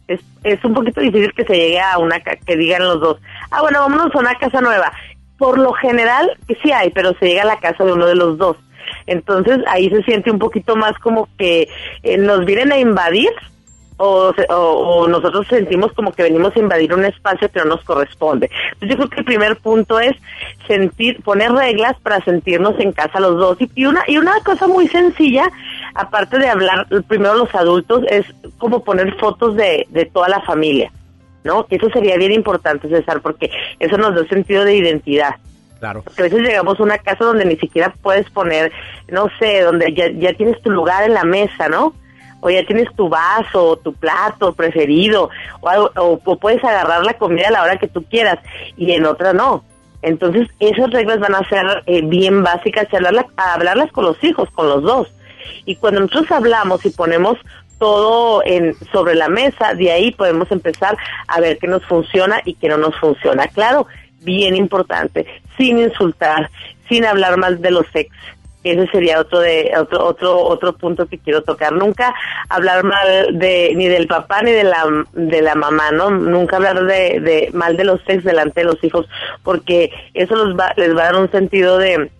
[0.08, 3.18] Es, es un poquito difícil que se llegue a una que digan los dos,
[3.52, 4.92] ah, bueno, vámonos a una casa nueva.
[5.38, 6.32] Por lo general,
[6.64, 8.58] sí hay, pero se llega a la casa de uno de los dos.
[9.06, 11.68] Entonces, ahí se siente un poquito más como que
[12.04, 13.30] eh, nos vienen a invadir
[13.98, 17.84] o, o- o nosotros sentimos como que venimos a invadir un espacio que no nos
[17.84, 18.50] corresponde.
[18.74, 20.16] Entonces yo creo que el primer punto es
[20.68, 23.58] sentir, poner reglas para sentirnos en casa los dos.
[23.62, 25.50] Y, y una y una cosa muy sencilla,
[25.96, 28.26] aparte de hablar primero los adultos, es
[28.58, 30.92] como poner fotos de, de toda la familia,
[31.44, 31.66] ¿no?
[31.66, 35.36] Que eso sería bien importante, César, porque eso nos da sentido de identidad.
[35.80, 36.02] Claro.
[36.04, 38.72] Porque a veces llegamos a una casa donde ni siquiera puedes poner,
[39.10, 41.94] no sé, donde ya, ya tienes tu lugar en la mesa, ¿no?
[42.40, 45.30] O ya tienes tu vaso, o tu plato preferido,
[45.60, 48.38] o, algo- o, puedes agarrar la comida a la hora que tú quieras,
[48.78, 49.64] y en otra no.
[50.04, 54.24] Entonces, esas reglas van a ser eh, bien básicas, y hablarla- a hablarlas con los
[54.24, 55.08] hijos, con los dos.
[55.66, 57.38] Y cuando nosotros hablamos y ponemos
[57.80, 62.54] todo en, sobre la mesa, de ahí podemos empezar a ver qué nos funciona y
[62.56, 63.48] qué no nos funciona.
[63.48, 63.88] Claro,
[64.22, 65.26] bien importante,
[65.58, 66.50] sin insultar,
[66.90, 68.10] sin hablar mal de los ex.
[68.70, 71.74] Ese sería otro de otro otro otro punto que quiero tocar.
[71.74, 72.14] Nunca
[72.50, 76.10] hablar mal de ni del papá ni de la de la mamá, ¿no?
[76.10, 79.08] Nunca hablar de, de mal de los ex delante de los hijos,
[79.44, 82.12] porque eso los va, les va a dar un sentido de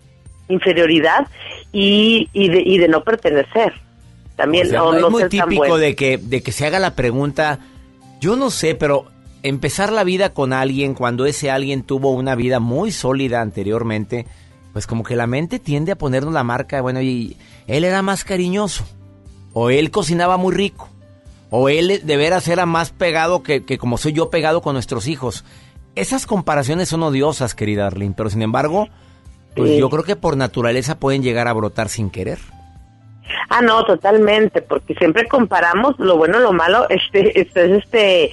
[0.48, 1.26] inferioridad
[1.72, 3.72] y, y de y de no pertenecer.
[4.36, 5.76] También O sea, o es no muy típico bueno.
[5.78, 7.58] de que, de que se haga la pregunta,
[8.20, 9.06] yo no sé, pero
[9.42, 14.26] empezar la vida con alguien cuando ese alguien tuvo una vida muy sólida anteriormente,
[14.78, 18.22] pues como que la mente tiende a ponernos la marca, bueno, y él era más
[18.22, 18.84] cariñoso,
[19.52, 20.88] o él cocinaba muy rico,
[21.50, 25.08] o él de veras era más pegado que, que como soy yo pegado con nuestros
[25.08, 25.44] hijos.
[25.96, 28.86] Esas comparaciones son odiosas, querida Arlene, pero sin embargo,
[29.56, 29.78] pues Sí.
[29.80, 32.38] yo creo que por naturaleza pueden llegar a brotar sin querer.
[33.50, 38.30] Ah, no, totalmente, porque siempre comparamos lo bueno, lo malo, este, este, este,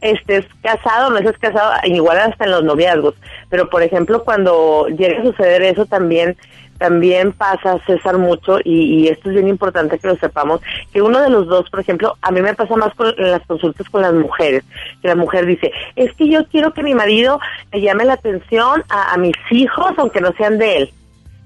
[0.00, 3.14] estés casado, no estés casado, igual hasta en los noviazgos.
[3.48, 6.36] Pero, por ejemplo, cuando llega a suceder eso también,
[6.78, 10.60] también pasa, César, mucho, y, y esto es bien importante que lo sepamos,
[10.92, 13.44] que uno de los dos, por ejemplo, a mí me pasa más con, en las
[13.46, 14.62] consultas con las mujeres,
[15.02, 17.40] que la mujer dice, es que yo quiero que mi marido
[17.72, 20.92] le llame la atención a, a mis hijos, aunque no sean de él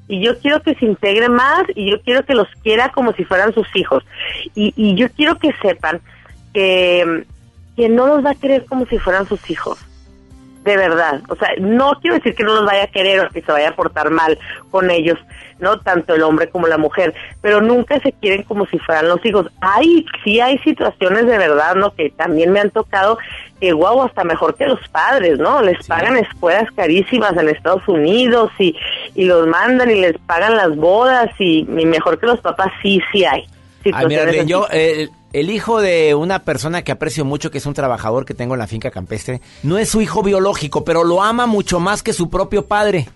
[0.08, 3.24] y yo quiero que se integre más y yo quiero que los quiera como si
[3.24, 4.04] fueran sus hijos.
[4.54, 6.02] Y, y yo quiero que sepan
[6.52, 7.24] que,
[7.76, 9.78] que no los va a querer como si fueran sus hijos.
[10.64, 11.20] De verdad.
[11.28, 13.70] O sea, no quiero decir que no los vaya a querer o que se vaya
[13.70, 14.38] a portar mal
[14.70, 15.18] con ellos,
[15.58, 15.80] ¿no?
[15.80, 17.14] Tanto el hombre como la mujer.
[17.40, 19.48] Pero nunca se quieren como si fueran los hijos.
[19.60, 21.92] Hay, sí hay situaciones de verdad, ¿no?
[21.94, 23.18] Que también me han tocado
[23.60, 25.62] que, guau, hasta mejor que los padres, ¿no?
[25.62, 28.76] Les pagan escuelas carísimas en Estados Unidos y,
[29.16, 33.00] y los mandan y les pagan las bodas y, y mejor que los papás, sí,
[33.10, 33.46] sí hay.
[33.92, 37.74] Ay, mira, yo, eh, el hijo de una persona que aprecio mucho, que es un
[37.74, 41.46] trabajador que tengo en la finca campestre, no es su hijo biológico, pero lo ama
[41.46, 43.08] mucho más que su propio padre.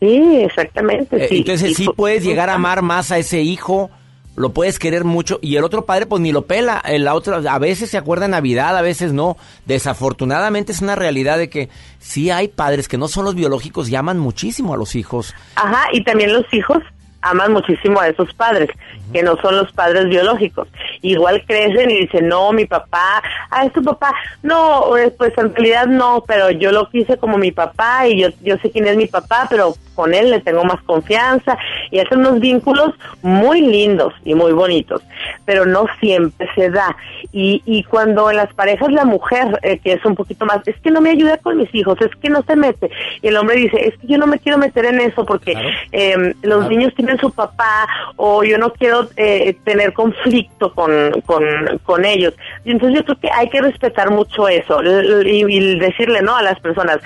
[0.00, 1.24] Sí, exactamente.
[1.24, 1.38] Eh, sí.
[1.38, 3.90] Entonces Y sí puedes llegar a amar más a ese hijo,
[4.36, 6.82] lo puedes querer mucho y el otro padre pues ni lo pela.
[6.84, 9.36] El otro a veces se acuerda de Navidad, a veces no.
[9.64, 13.96] Desafortunadamente es una realidad de que sí hay padres que no son los biológicos y
[13.96, 15.34] aman muchísimo a los hijos.
[15.56, 16.82] Ajá, y también los hijos
[17.22, 18.68] aman muchísimo a esos padres,
[19.12, 20.68] que no son los padres biológicos.
[21.02, 24.14] Igual crecen y dicen, no, mi papá, ah, es tu papá.
[24.42, 28.28] No, eh, pues en realidad no, pero yo lo quise como mi papá y yo,
[28.42, 31.56] yo sé quién es mi papá, pero con él le tengo más confianza
[31.90, 32.92] y hacen unos vínculos
[33.22, 35.02] muy lindos y muy bonitos,
[35.44, 36.94] pero no siempre se da.
[37.32, 40.76] Y, y cuando en las parejas la mujer, eh, que es un poquito más, es
[40.80, 42.90] que no me ayuda con mis hijos, es que no se mete,
[43.22, 45.54] y el hombre dice, es que yo no me quiero meter en eso porque
[45.92, 51.44] eh, los niños tienen su papá o yo no quiero eh, tener conflicto con, con,
[51.84, 52.34] con ellos.
[52.64, 56.60] Y entonces yo creo que hay que respetar mucho eso y decirle no a las
[56.60, 56.98] personas,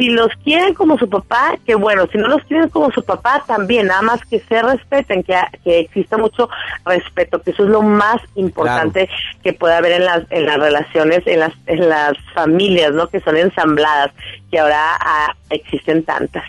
[0.00, 3.44] si los quieren como su papá, que bueno, si no los quieren como su papá,
[3.46, 6.48] también, nada más que se respeten, que, que exista mucho
[6.86, 9.08] respeto, que eso es lo más importante
[9.42, 13.08] que puede haber en las, en las relaciones, en las, en las familias, ¿no?
[13.08, 14.12] Que son ensambladas,
[14.50, 16.44] que ahora ah, existen tantas.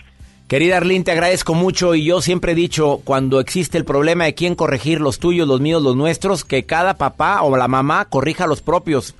[0.52, 4.36] Querida Arlene, te agradezco mucho y yo siempre he dicho, cuando existe el problema de
[4.36, 8.47] quién corregir, los tuyos, los míos, los nuestros, que cada papá o la mamá corrija
[8.47, 9.16] los propios.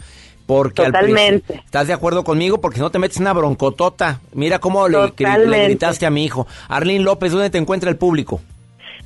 [0.45, 1.61] Porque al Totalmente.
[1.63, 2.59] ¿Estás de acuerdo conmigo?
[2.59, 4.19] Porque si no te metes una broncotota.
[4.34, 6.47] Mira cómo le, gritaste a mi hijo.
[6.67, 8.41] Arlene López, ¿dónde te encuentra el público?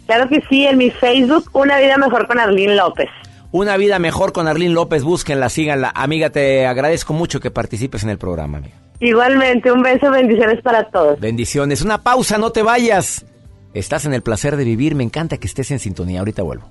[0.08, 3.10] Claro que sí, en mi Facebook, Una Vida Mejor con Arlene López.
[3.52, 5.92] Una vida mejor con Arlene López, búsquenla, síganla.
[5.94, 8.85] Amiga, te agradezco mucho que participes en el programa, amiga.
[9.00, 11.20] Igualmente, un beso, bendiciones para todos.
[11.20, 11.82] Bendiciones.
[11.82, 13.26] Una pausa, no te vayas.
[13.74, 16.20] Estás en el placer de vivir, me encanta que estés en sintonía.
[16.20, 16.70] Ahorita vuelvo.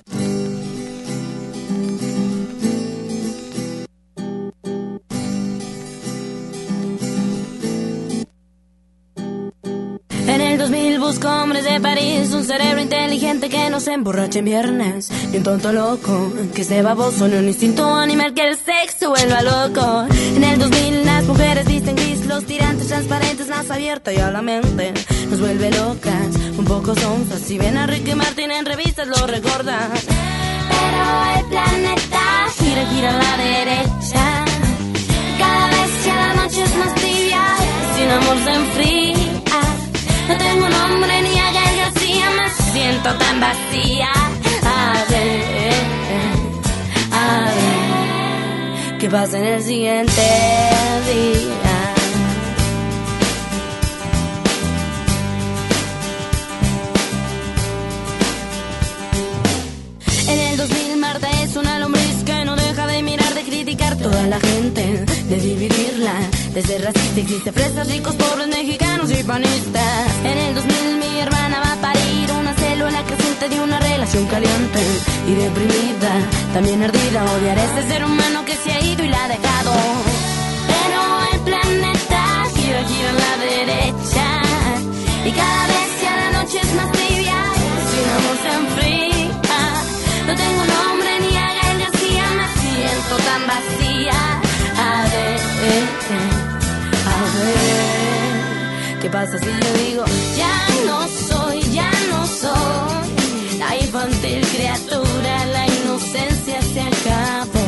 [10.26, 14.46] En el 2000 busco hombres de París, un cerebro inteligente que no se emborrache en
[14.46, 15.10] viernes.
[15.32, 19.42] Y un tonto loco, que esté baboso en un instinto animal que el sexo vuelva
[19.42, 20.06] loco.
[20.34, 24.92] En el 2000 las mujeres gris, los tirantes transparentes, más abierta y a la mente.
[25.30, 27.40] Nos vuelve locas, un poco sonzas.
[27.40, 29.88] Si ven a Ricky Martin en revistas lo recordan.
[30.72, 31.02] Pero
[31.38, 32.24] el planeta
[32.58, 34.44] gira, gira a la derecha.
[35.38, 37.42] Cada vez que la noche es más tibia,
[37.96, 39.60] sin amor se enfría.
[40.28, 44.12] No tengo nombre ni a Gael García, me siento tan vacía.
[44.64, 45.74] A ver,
[47.12, 50.22] a ver, ¿qué pasa en el siguiente
[51.12, 51.83] día?
[61.56, 66.14] Una lombriz que no deja de mirar, de criticar toda la gente, de dividirla.
[66.52, 70.06] Desde racista existe fresas, ricos, pobres, mexicanos y panistas.
[70.24, 74.80] En el 2000 mi hermana va a parir una célula creciente de una relación caliente
[75.28, 76.12] y deprimida,
[76.54, 77.24] también ardida.
[77.36, 79.72] Odiar a este ser humano que se ha ido y la ha dejado.
[80.66, 81.00] Pero
[81.34, 82.22] el planeta
[82.54, 84.26] gira, gira a la derecha
[85.26, 87.03] y cada vez que a la noche es más
[93.26, 94.18] tan vacía.
[94.76, 95.40] A ver,
[97.12, 100.04] a ver, ¿qué pasa si yo digo
[100.36, 100.56] ya
[100.86, 107.66] no soy, ya no soy la infantil criatura, la inocencia se acabó.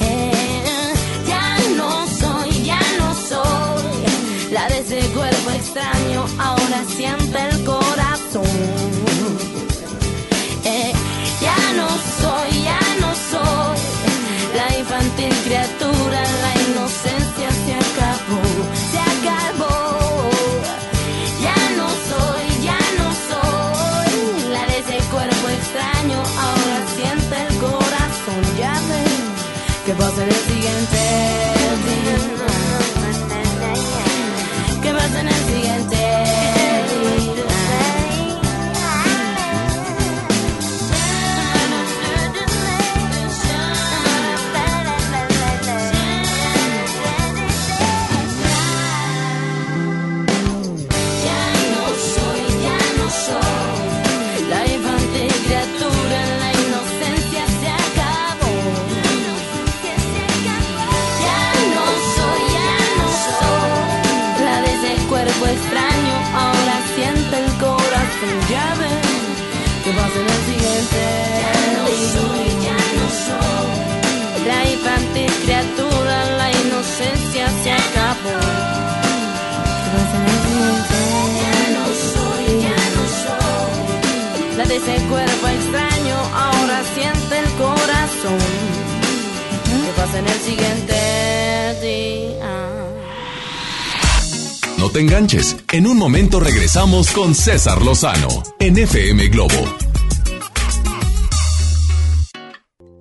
[0.00, 0.94] Eh,
[1.26, 8.83] ya no soy, ya no soy la de ese cuerpo extraño, ahora siente el corazón.
[15.44, 18.42] Criatura, la inocencia se acabó,
[18.90, 20.30] se acabó.
[21.46, 28.42] Ya no soy, ya no soy la de ese cuerpo extraño, ahora siente el corazón,
[28.58, 29.24] ya ven
[29.84, 31.03] que pasa en el siguiente
[90.16, 90.94] en el siguiente
[91.82, 92.64] día?
[94.78, 95.56] No te enganches.
[95.72, 99.54] En un momento regresamos con César Lozano en FM Globo.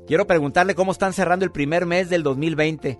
[0.07, 2.99] Quiero preguntarle cómo están cerrando el primer mes del 2020.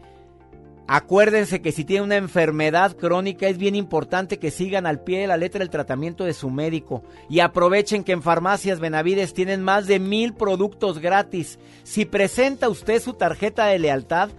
[0.96, 5.26] Acuérdense que si tienen una enfermedad crónica es bien importante que sigan al pie de
[5.26, 9.88] la letra el tratamiento de su médico y aprovechen que en Farmacias Benavides tienen más
[9.88, 11.58] de mil productos gratis.
[11.82, 14.30] Si presenta usted su tarjeta de lealtad,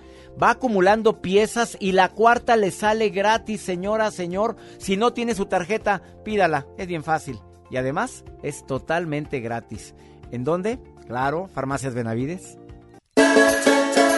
[0.40, 4.54] va acumulando piezas y la cuarta le sale gratis, señora, señor.
[4.78, 7.40] Si no tiene su tarjeta, pídala, es bien fácil.
[7.68, 9.96] Y además es totalmente gratis.
[10.30, 10.78] ¿En dónde?
[11.08, 12.58] Claro, Farmacias Benavides.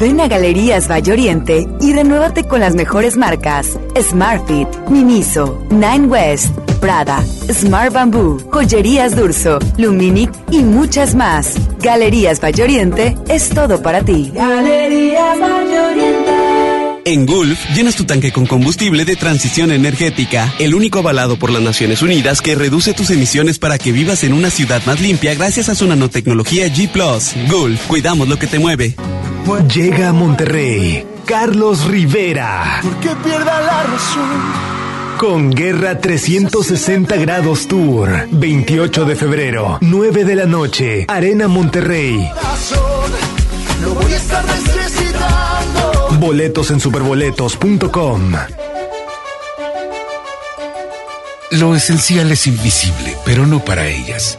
[0.00, 6.56] Ven a Galerías Valle Oriente y renuévate con las mejores marcas: Smartfit, Miniso, Nine West,
[6.80, 7.22] Prada,
[7.52, 11.54] Smart Bamboo, Joyerías Durso, Luminic y muchas más.
[11.80, 14.32] Galerías Valle Oriente es todo para ti.
[14.32, 16.30] Galerías Valle Oriente.
[17.04, 21.60] En Gulf, llenas tu tanque con combustible de transición energética, el único avalado por las
[21.60, 25.68] Naciones Unidas que reduce tus emisiones para que vivas en una ciudad más limpia gracias
[25.68, 26.90] a su nanotecnología G⁇
[27.50, 28.96] Gulf, cuidamos lo que te mueve.
[29.74, 32.80] Llega a Monterrey, Carlos Rivera.
[33.00, 35.18] Que pierda la razón.
[35.18, 42.28] Con Guerra 360 Grados Tour, 28 de febrero, 9 de la noche, Arena Monterrey.
[43.82, 46.08] Lo voy a estar necesitando.
[46.18, 48.32] Boletos en superboletos.com.
[51.52, 54.38] Lo esencial es invisible, pero no para ellas.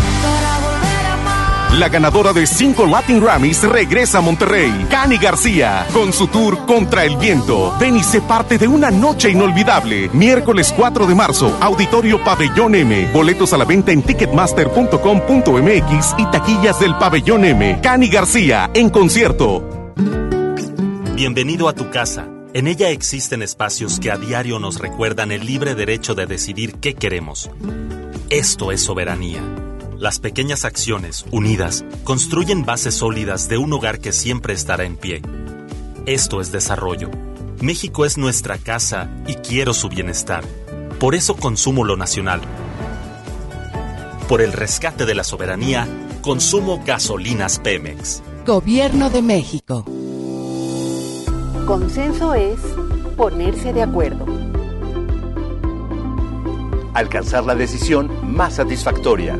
[1.77, 7.05] La ganadora de cinco Latin Grammys regresa a Monterrey, Cani García, con su tour Contra
[7.05, 7.73] el Viento.
[7.79, 10.09] Ven y sé parte de una noche inolvidable.
[10.11, 13.09] Miércoles 4 de marzo, Auditorio Pabellón M.
[13.13, 17.79] Boletos a la venta en ticketmaster.com.mx y taquillas del Pabellón M.
[17.81, 19.93] Cani García, en concierto.
[21.15, 22.27] Bienvenido a tu casa.
[22.53, 26.95] En ella existen espacios que a diario nos recuerdan el libre derecho de decidir qué
[26.95, 27.49] queremos.
[28.29, 29.41] Esto es soberanía.
[30.01, 35.21] Las pequeñas acciones, unidas, construyen bases sólidas de un hogar que siempre estará en pie.
[36.07, 37.11] Esto es desarrollo.
[37.61, 40.43] México es nuestra casa y quiero su bienestar.
[40.99, 42.41] Por eso consumo lo nacional.
[44.27, 45.87] Por el rescate de la soberanía,
[46.23, 48.23] consumo gasolinas Pemex.
[48.43, 49.85] Gobierno de México.
[51.67, 52.59] Consenso es
[53.15, 54.25] ponerse de acuerdo.
[56.95, 59.39] Alcanzar la decisión más satisfactoria.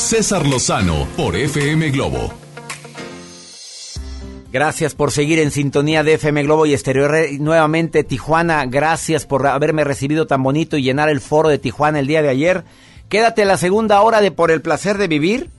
[0.00, 2.32] César Lozano por FM Globo.
[4.50, 7.38] Gracias por seguir en sintonía de FM Globo y Estéreo R.
[7.38, 12.06] Nuevamente, Tijuana, gracias por haberme recibido tan bonito y llenar el foro de Tijuana el
[12.06, 12.64] día de ayer.
[13.10, 15.50] Quédate la segunda hora de Por el placer de vivir,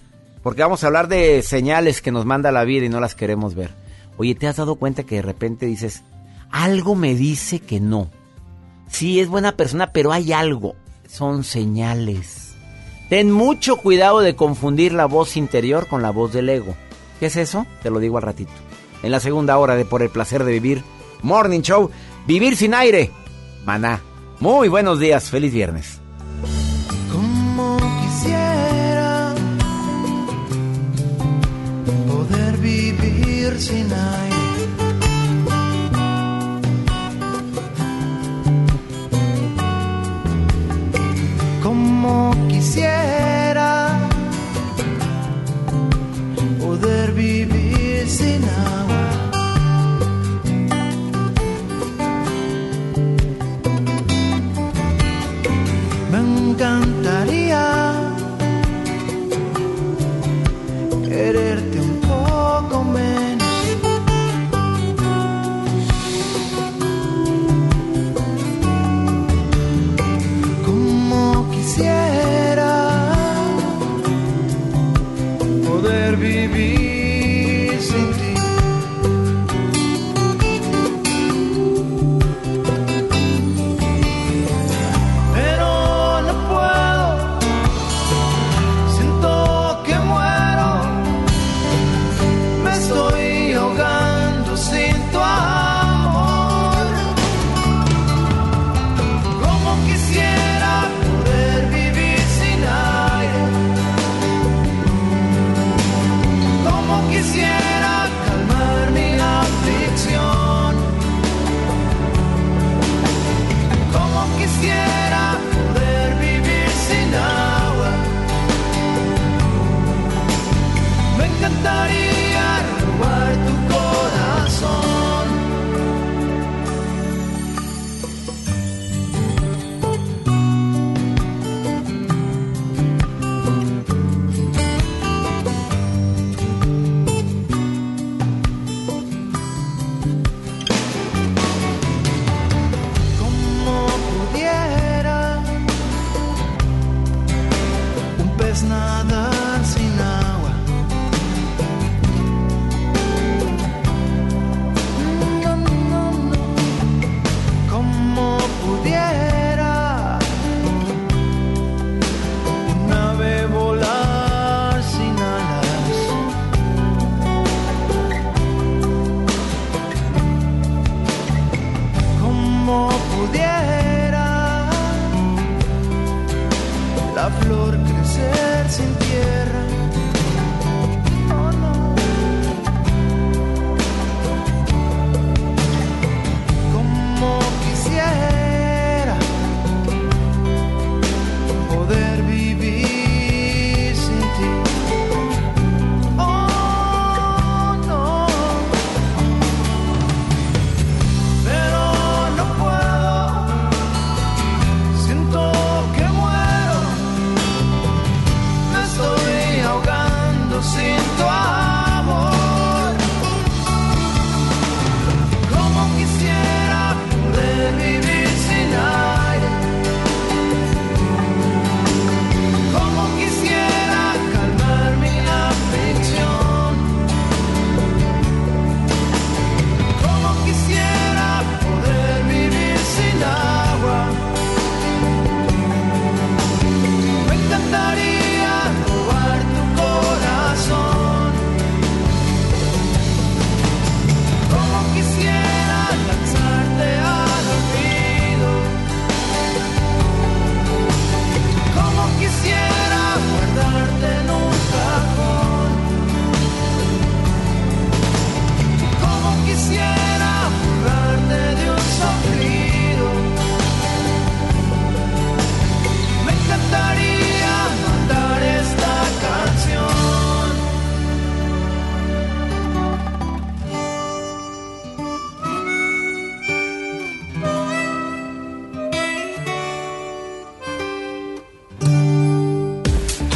[0.42, 3.54] porque vamos a hablar de señales que nos manda la vida y no las queremos
[3.54, 3.70] ver.
[4.18, 6.04] Oye, ¿te has dado cuenta que de repente dices,
[6.50, 8.10] algo me dice que no?
[8.90, 10.76] Sí, es buena persona, pero hay algo.
[11.08, 12.51] Son señales.
[13.12, 16.78] Ten mucho cuidado de confundir la voz interior con la voz del ego.
[17.20, 17.68] ¿Qué es eso?
[17.84, 18.54] Te lo digo al ratito
[19.04, 20.82] en la segunda hora de Por el placer de vivir.
[21.22, 21.92] Morning Show,
[22.26, 23.12] Vivir sin aire.
[23.66, 24.00] Maná.
[24.40, 26.00] Muy buenos días, feliz viernes.
[27.12, 29.36] Como quisiera
[32.08, 34.31] poder vivir sin aire.
[42.50, 43.98] Quisiera
[46.60, 48.71] poder vivir sin agua.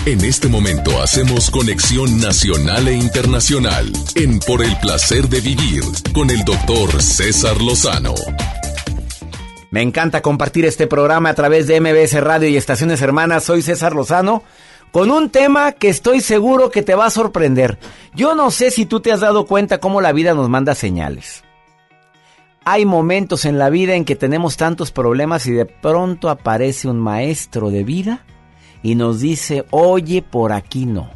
[0.08, 5.82] En este momento hacemos conexión nacional e internacional en Por el placer de vivir
[6.14, 8.14] con el doctor César Lozano.
[9.72, 13.46] Me encanta compartir este programa a través de MBS Radio y Estaciones Hermanas.
[13.46, 14.44] Soy César Lozano
[14.92, 17.80] con un tema que estoy seguro que te va a sorprender.
[18.14, 21.44] Yo no sé si tú te has dado cuenta cómo la vida nos manda señales.
[22.64, 27.00] Hay momentos en la vida en que tenemos tantos problemas y de pronto aparece un
[27.00, 28.24] maestro de vida
[28.86, 31.10] y nos dice, oye, por aquí no.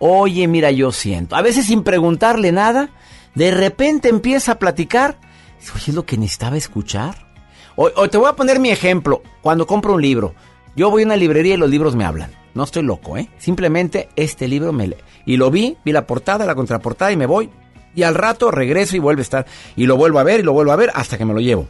[0.00, 1.36] Oye, mira, yo siento.
[1.36, 2.90] A veces sin preguntarle nada,
[3.36, 5.16] de repente empieza a platicar.
[5.72, 7.28] Oye, es lo que necesitaba escuchar.
[7.76, 9.22] O, te voy a poner mi ejemplo.
[9.40, 10.34] Cuando compro un libro,
[10.74, 12.32] yo voy a una librería y los libros me hablan.
[12.54, 13.30] No estoy loco, ¿eh?
[13.38, 14.88] Simplemente este libro me...
[14.88, 14.96] lee.
[15.26, 17.50] Y lo vi, vi la portada, la contraportada y me voy.
[17.94, 19.46] Y al rato regreso y vuelve a estar.
[19.76, 21.68] Y lo vuelvo a ver y lo vuelvo a ver hasta que me lo llevo.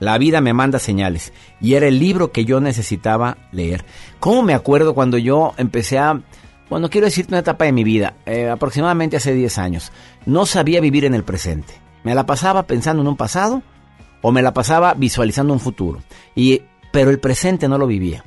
[0.00, 1.32] La vida me manda señales.
[1.60, 3.84] Y era el libro que yo necesitaba leer.
[4.18, 6.20] ¿Cómo me acuerdo cuando yo empecé a...
[6.68, 9.92] Bueno, quiero decirte una etapa de mi vida, eh, aproximadamente hace 10 años.
[10.24, 11.74] No sabía vivir en el presente.
[12.02, 13.62] Me la pasaba pensando en un pasado
[14.22, 16.00] o me la pasaba visualizando un futuro.
[16.34, 18.24] Y, pero el presente no lo vivía.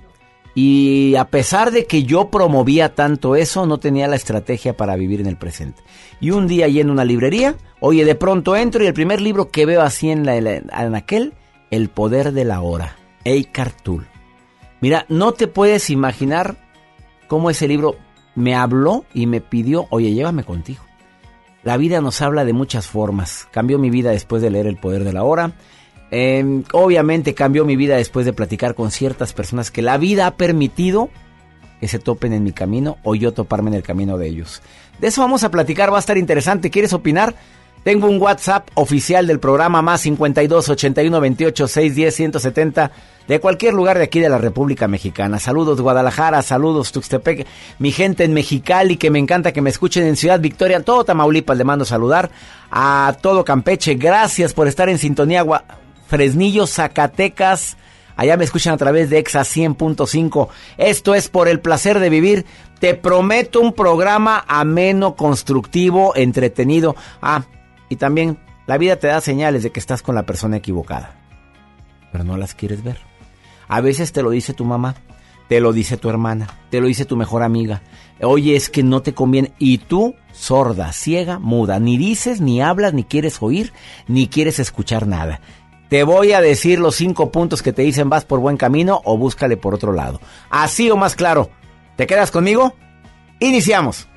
[0.55, 5.19] Y a pesar de que yo promovía tanto eso, no tenía la estrategia para vivir
[5.21, 5.81] en el presente.
[6.19, 9.49] Y un día yendo a una librería, oye, de pronto entro y el primer libro
[9.49, 11.33] que veo así en, la, en aquel
[11.75, 14.05] el poder de la hora, Eckhart Tolle.
[14.79, 16.57] Mira, no te puedes imaginar
[17.27, 17.95] cómo ese libro
[18.35, 20.83] me habló y me pidió, oye, llévame contigo.
[21.63, 23.47] La vida nos habla de muchas formas.
[23.51, 25.53] Cambió mi vida después de leer El Poder de la Hora.
[26.11, 30.35] Em, obviamente cambió mi vida después de platicar con ciertas personas que la vida ha
[30.35, 31.09] permitido
[31.79, 34.61] que se topen en mi camino o yo toparme en el camino de ellos.
[34.99, 36.69] De eso vamos a platicar, va a estar interesante.
[36.69, 37.33] ¿Quieres opinar?
[37.83, 42.91] Tengo un WhatsApp oficial del programa más 52 81 28 610 170
[43.27, 45.37] de cualquier lugar de aquí de la República Mexicana.
[45.39, 47.45] Saludos Guadalajara, saludos Tuxtepec,
[47.79, 51.57] mi gente en Mexicali que me encanta que me escuchen en Ciudad Victoria, todo Tamaulipas
[51.57, 52.31] le mando saludar
[52.71, 53.95] a todo Campeche.
[53.95, 55.45] Gracias por estar en sintonía
[56.07, 57.77] Fresnillo, Zacatecas.
[58.15, 60.47] Allá me escuchan a través de Exa 100.5.
[60.77, 62.45] Esto es por el placer de vivir.
[62.79, 66.95] Te prometo un programa ameno, constructivo, entretenido.
[67.21, 67.43] Ah,
[67.89, 71.15] y también la vida te da señales de que estás con la persona equivocada,
[72.11, 72.97] pero no las quieres ver.
[73.67, 74.95] A veces te lo dice tu mamá,
[75.47, 77.81] te lo dice tu hermana, te lo dice tu mejor amiga.
[78.21, 79.51] Oye, es que no te conviene.
[79.59, 83.73] Y tú, sorda, ciega, muda, ni dices, ni hablas, ni quieres oír,
[84.07, 85.41] ni quieres escuchar nada.
[85.89, 89.17] Te voy a decir los cinco puntos que te dicen vas por buen camino o
[89.17, 90.19] búscale por otro lado.
[90.49, 91.49] Así o más claro.
[91.97, 92.73] ¿Te quedas conmigo?
[93.39, 94.07] Iniciamos.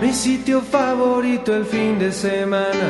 [0.00, 2.88] Mi sitio favorito el fin de semana,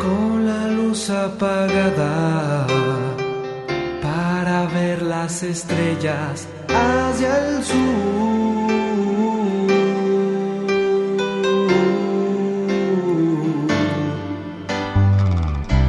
[0.00, 2.64] con la luz apagada
[4.00, 8.68] para ver las estrellas hacia el sur.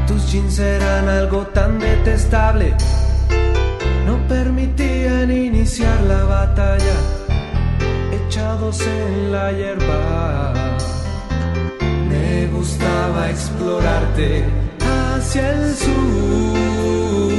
[0.07, 2.73] Tus jeans eran algo tan detestable,
[4.07, 7.08] no permitían iniciar la batalla
[8.57, 10.53] en la hierba.
[12.09, 14.43] Me gustaba explorarte
[14.79, 17.38] hacia el sur.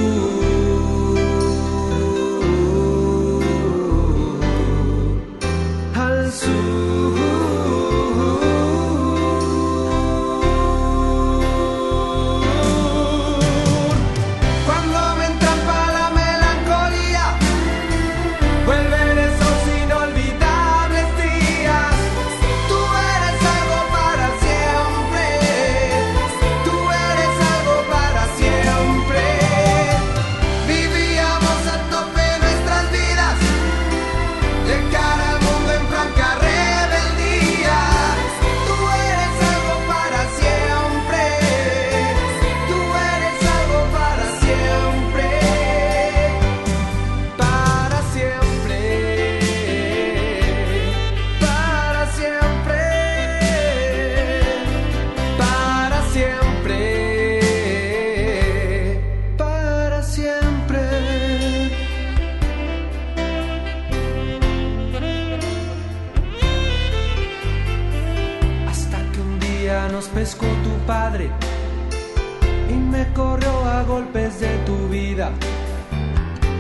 [74.01, 75.31] Golpes de tu vida.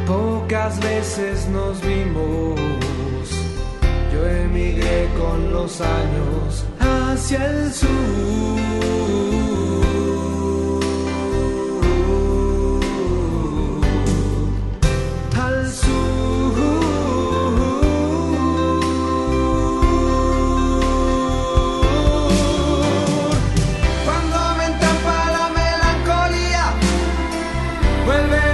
[0.06, 2.58] Pocas veces nos vimos.
[4.12, 9.59] Yo emigré con los años hacia el sur.
[28.10, 28.49] vuelve.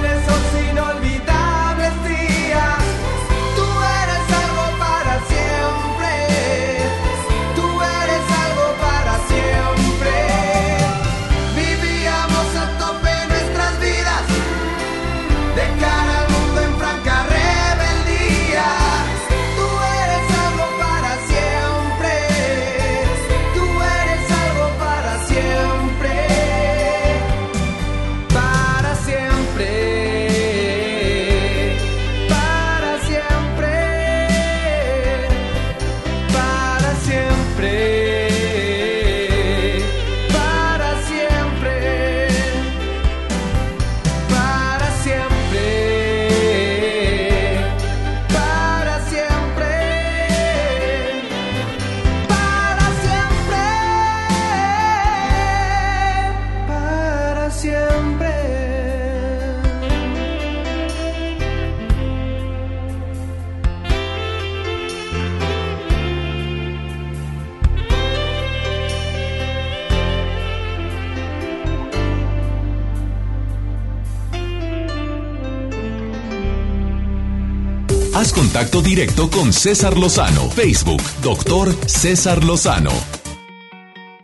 [78.97, 80.49] Directo con César Lozano.
[80.49, 82.89] Facebook, doctor César Lozano.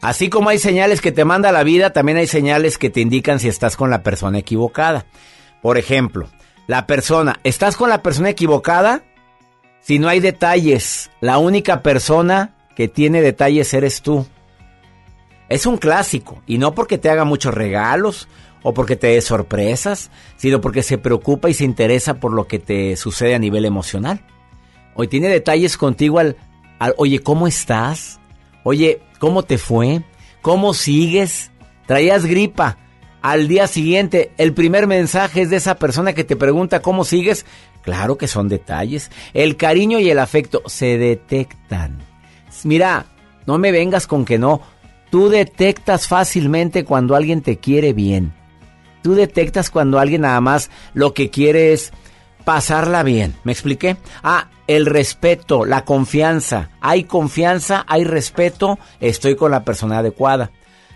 [0.02, 3.40] Así como hay señales que te manda la vida, también hay señales que te indican
[3.40, 5.06] si estás con la persona equivocada.
[5.62, 6.28] Por ejemplo,
[6.66, 9.04] la persona, ¿estás con la persona equivocada?
[9.82, 14.26] Si no hay detalles, la única persona que tiene detalles eres tú.
[15.50, 18.28] Es un clásico, y no porque te haga muchos regalos
[18.64, 22.58] o porque te dé sorpresas, sino porque se preocupa y se interesa por lo que
[22.58, 24.26] te sucede a nivel emocional.
[24.96, 26.38] Hoy tiene detalles contigo al,
[26.80, 28.20] al, oye, ¿cómo estás?
[28.64, 30.04] Oye, ¿cómo te fue?
[30.42, 31.52] ¿Cómo sigues?
[31.86, 32.78] ¿Traías gripa?
[33.22, 37.46] Al día siguiente, el primer mensaje es de esa persona que te pregunta cómo sigues.
[37.82, 39.12] Claro que son detalles.
[39.34, 42.00] El cariño y el afecto se detectan.
[42.66, 43.06] Mira,
[43.46, 44.62] no me vengas con que no.
[45.10, 48.34] Tú detectas fácilmente cuando alguien te quiere bien.
[49.04, 51.94] Tú detectas cuando alguien nada más lo que quiere es
[52.46, 53.36] pasarla bien.
[53.44, 53.98] ¿Me expliqué?
[54.24, 56.70] Ah, el respeto, la confianza.
[56.82, 60.52] Hay confianza, hay respeto, estoy con la persona adecuada.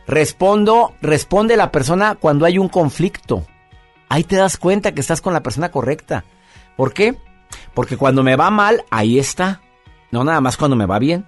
[0.08, 3.46] Respondo, responde la persona cuando hay un conflicto.
[4.10, 6.24] Ahí te das cuenta que estás con la persona correcta.
[6.78, 7.18] ¿Por qué?
[7.74, 9.62] Porque cuando me va mal, ahí está.
[10.12, 11.26] No nada más cuando me va bien.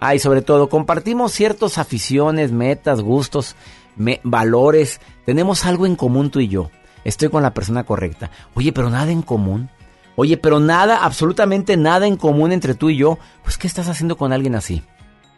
[0.00, 3.56] Ah, y sobre todo, compartimos ciertas aficiones, metas, gustos,
[3.96, 5.00] me- valores.
[5.24, 6.70] Tenemos algo en común tú y yo.
[7.04, 8.30] Estoy con la persona correcta.
[8.54, 9.70] Oye, pero nada en común.
[10.16, 13.18] Oye, pero nada, absolutamente nada en común entre tú y yo.
[13.42, 14.82] Pues, ¿qué estás haciendo con alguien así?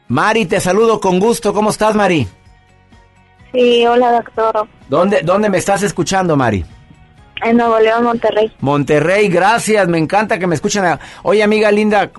[0.08, 1.52] Mari, te saludo con gusto.
[1.54, 2.26] ¿Cómo estás, Mari?
[3.52, 4.66] Sí, hola doctor.
[4.88, 6.64] ¿Dónde, dónde me estás escuchando, Mari?
[7.44, 8.52] En Nuevo León, Monterrey.
[8.60, 10.84] Monterrey, gracias, me encanta que me escuchen.
[11.22, 12.10] Oye, amiga linda,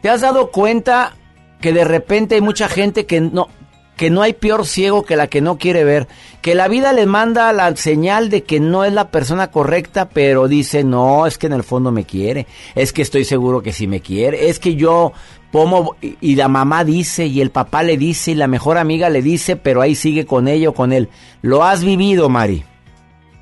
[0.00, 1.14] ¿te has dado cuenta
[1.60, 3.48] que de repente hay mucha gente que no
[3.96, 6.06] que no hay peor ciego que la que no quiere ver,
[6.42, 10.48] que la vida le manda la señal de que no es la persona correcta, pero
[10.48, 13.86] dice, "No, es que en el fondo me quiere, es que estoy seguro que sí
[13.86, 15.12] me quiere, es que yo
[15.50, 19.22] como y la mamá dice y el papá le dice y la mejor amiga le
[19.22, 21.08] dice, pero ahí sigue con ella o con él."
[21.40, 22.64] ¿Lo has vivido, Mari?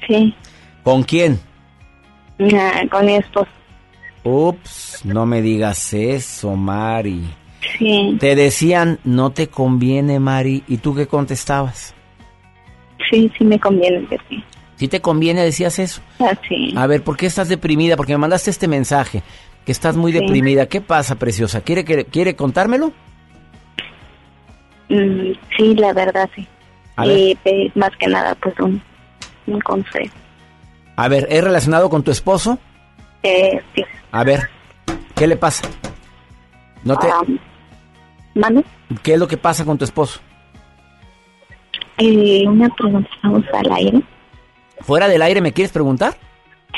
[0.07, 0.35] Sí,
[0.85, 1.41] ¿Con quién?
[2.55, 3.49] ah, con mi esposo.
[4.23, 7.25] Ups, no me digas eso, Mari.
[7.79, 10.63] Sí, Te decían, no te conviene, Mari.
[10.69, 11.95] ¿Y tú qué contestabas?
[13.11, 14.43] sí, sí me conviene sí.
[14.77, 15.43] ¿Sí te conviene?
[15.45, 16.01] Decías eso.
[16.21, 16.73] Ah, sí.
[16.77, 17.97] A ver, ¿por qué estás deprimida?
[17.97, 19.23] Porque me mandaste este mensaje,
[19.67, 20.21] que estás muy Sí.
[20.21, 20.67] deprimida.
[20.67, 21.61] ¿Qué pasa, preciosa?
[21.61, 22.93] ¿Quiere, quiere contármelo?
[24.89, 26.47] Mm, sí, la verdad sí.
[26.97, 27.07] A.
[27.07, 28.81] Y pedir más que nada pues un,
[29.47, 30.15] un consejo.
[30.97, 32.59] A ver, ¿es relacionado con tu esposo?
[33.23, 33.83] Eh, sí.
[34.13, 34.49] A ver,
[35.15, 35.69] ¿qué le pasa?
[36.85, 37.23] No te, Ah,
[39.03, 40.21] ¿Qué es lo que pasa con tu esposo?
[41.99, 44.03] Eh, una pregunta, vamos al aire.
[44.81, 46.17] ¿Fuera del aire me quieres preguntar?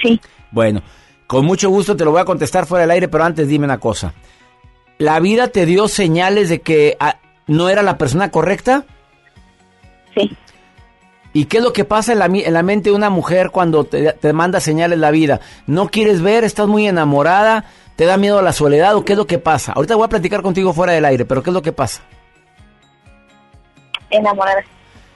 [0.02, 0.20] Sí.
[0.50, 0.82] Bueno,
[1.26, 3.78] con mucho gusto te lo voy a contestar fuera del aire, pero antes dime una
[3.78, 4.12] cosa.
[4.98, 8.84] ¿La vida te dio señales de que ah, no era la persona correcta?
[10.16, 10.36] Sí.
[11.32, 13.84] ¿Y qué es lo que pasa en la, en la mente de una mujer cuando
[13.84, 15.40] te, te manda señales la vida?
[15.66, 16.44] ¿No quieres ver?
[16.44, 17.64] ¿Estás muy enamorada?
[17.96, 18.94] ¿Te da miedo la soledad?
[18.94, 19.72] ¿O qué es lo que pasa?
[19.72, 22.02] Ahorita voy a platicar contigo fuera del aire, pero ¿qué es lo que pasa?
[24.10, 24.62] Enamorada.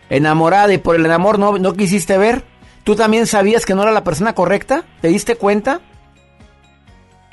[0.08, 2.42] Enamorada y por el amor no, no quisiste ver.
[2.82, 4.84] ¿Tú también sabías que no era la persona correcta?
[5.02, 5.80] ¿Te diste cuenta?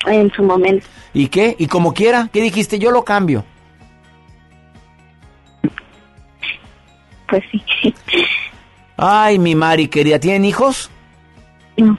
[0.06, 0.86] En su momento.
[1.14, 1.56] ¿Y qué?
[1.58, 2.28] ¿Y como quiera?
[2.30, 2.78] ¿Qué dijiste?
[2.78, 3.44] Yo lo cambio.
[7.28, 7.94] Pues sí.
[8.96, 10.90] Ay, mi Mari querida, ¿tienen hijos?
[11.76, 11.98] No.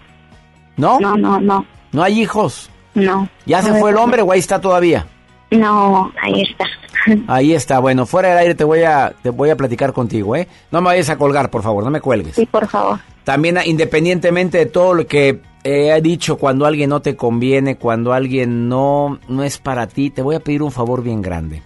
[0.78, 1.00] ¿No?
[1.00, 1.66] No, no, no.
[1.92, 2.70] ¿No hay hijos?
[3.00, 3.30] No.
[3.46, 5.08] ¿Ya se fue el hombre o ahí está todavía?
[5.52, 6.66] No, ahí está.
[7.28, 10.48] Ahí está, bueno, fuera del aire te voy a te voy a platicar contigo, ¿eh?
[10.70, 12.36] No me vayas a colgar, por favor, no me cuelgues.
[12.36, 13.00] Sí, por favor.
[13.24, 18.12] También ah, independientemente de todo lo que he dicho, cuando alguien no te conviene, cuando
[18.12, 21.64] alguien no no es para ti, te voy a pedir un favor bien grande.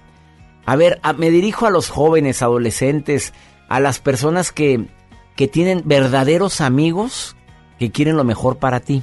[0.65, 3.33] A ver, a- me dirijo a los jóvenes, adolescentes,
[3.69, 4.85] a las personas que
[5.35, 7.35] que tienen verdaderos amigos
[7.79, 9.01] que quieren lo mejor para ti.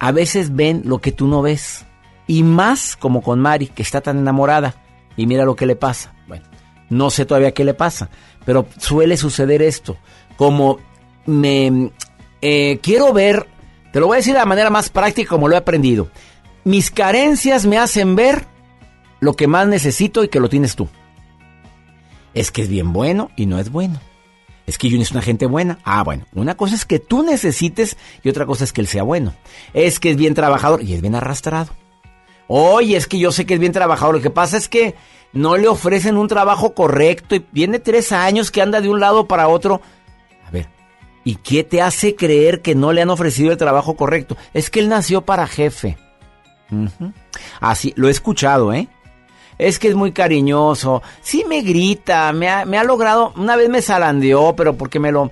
[0.00, 1.86] A veces ven lo que tú no ves.
[2.26, 4.74] Y más como con Mari, que está tan enamorada.
[5.16, 6.14] Y mira lo que le pasa.
[6.26, 6.44] Bueno,
[6.88, 8.08] no sé todavía qué le pasa.
[8.44, 9.98] Pero suele suceder esto.
[10.36, 10.78] Como
[11.26, 11.92] me
[12.40, 13.46] eh, quiero ver,
[13.92, 16.08] te lo voy a decir de la manera más práctica como lo he aprendido.
[16.64, 18.46] Mis carencias me hacen ver
[19.20, 20.88] lo que más necesito y que lo tienes tú.
[22.32, 24.00] Es que es bien bueno y no es bueno.
[24.70, 25.80] Es que Junior es una gente buena.
[25.82, 26.26] Ah, bueno.
[26.32, 29.34] Una cosa es que tú necesites y otra cosa es que él sea bueno.
[29.74, 31.72] Es que es bien trabajador y es bien arrastrado.
[32.46, 34.14] Oye, es que yo sé que es bien trabajador.
[34.14, 34.94] Lo que pasa es que
[35.32, 39.26] no le ofrecen un trabajo correcto y viene tres años que anda de un lado
[39.26, 39.80] para otro.
[40.46, 40.68] A ver,
[41.24, 44.36] ¿y qué te hace creer que no le han ofrecido el trabajo correcto?
[44.54, 45.98] Es que él nació para jefe.
[46.70, 47.12] Ujú.
[47.58, 48.86] Así, lo he escuchado, ¿eh?
[49.60, 51.02] Es que es muy cariñoso.
[51.20, 53.34] Sí me grita, me ha, logrado.
[53.36, 55.30] Una vez me zarandeó, pero porque me lo.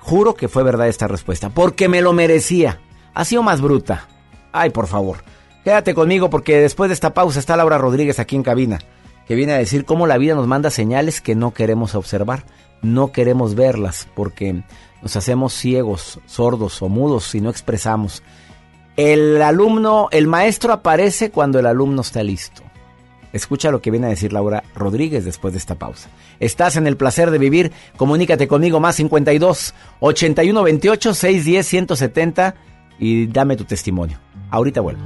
[0.00, 1.50] Juro que fue verdad esta respuesta.
[1.50, 2.80] Porque me lo merecía.
[3.14, 4.08] Ha sido más bruta.
[4.50, 5.18] Ay, por favor.
[5.62, 8.80] Quédate conmigo porque después de esta pausa está Laura Rodríguez aquí en cabina.
[9.28, 12.44] Que viene a decir cómo la vida nos manda señales que no queremos observar.
[12.82, 14.64] No queremos verlas porque
[15.00, 18.24] nos hacemos ciegos, sordos o mudos si no expresamos.
[18.96, 22.63] El alumno, el maestro aparece cuando el alumno está listo.
[23.34, 26.08] Escucha lo que viene a decir Laura Rodríguez después de esta pausa.
[26.38, 27.72] Estás en el placer de vivir.
[27.96, 32.54] Comunícate conmigo más 52 81 28 610 170
[33.00, 34.20] y dame tu testimonio.
[34.50, 35.02] Ahorita vuelvo.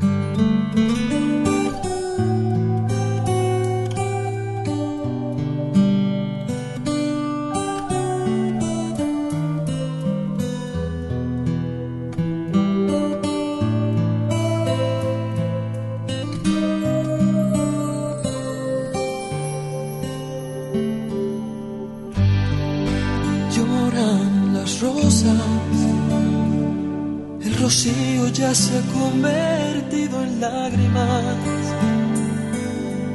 [27.61, 31.37] Rocío ya se ha convertido en lágrimas.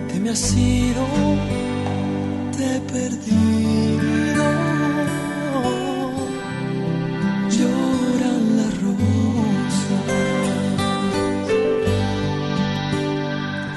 [0.09, 1.05] Que me has ido,
[2.57, 4.45] te he perdido.
[7.55, 10.09] Lloran las rosas,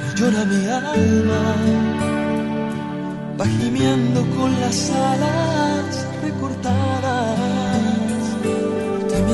[0.05, 1.45] y llora mi alma
[3.39, 6.96] va gimiendo con las alas recortadas.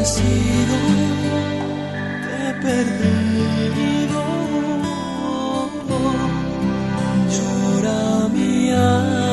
[0.02, 0.78] Te me has ido,
[2.24, 4.22] te he perdido.
[7.30, 9.31] Llora mi alma.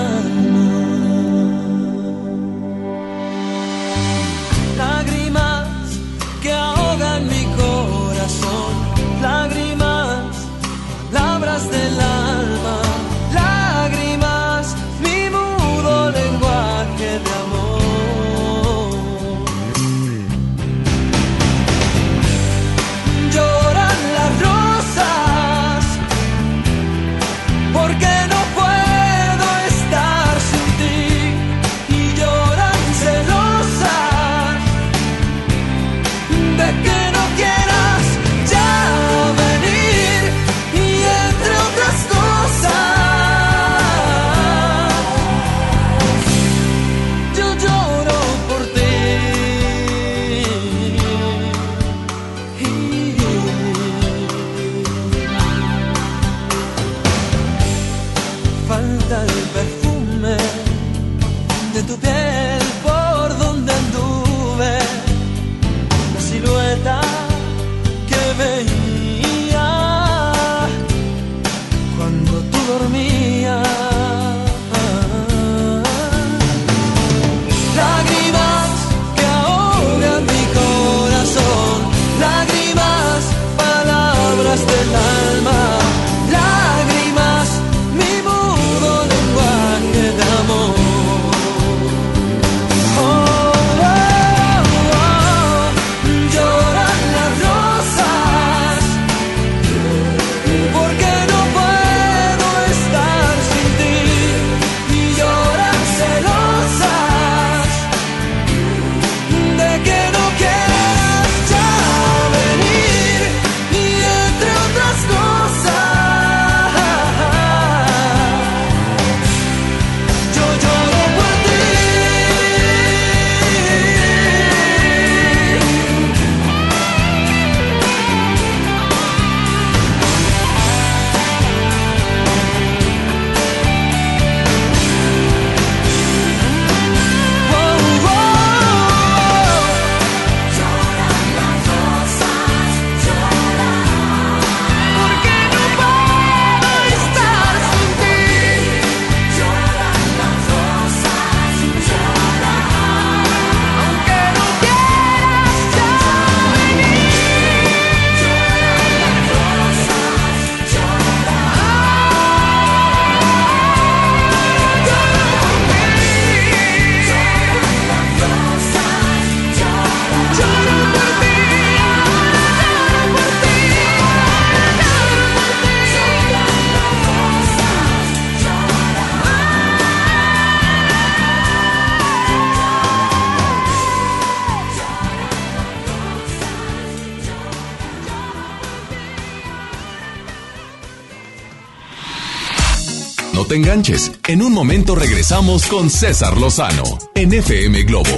[193.49, 194.11] Te enganches.
[194.27, 196.83] En un momento regresamos con César Lozano
[197.15, 198.09] en FM Globo.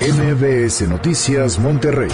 [0.00, 2.08] MBS Noticias Monterrey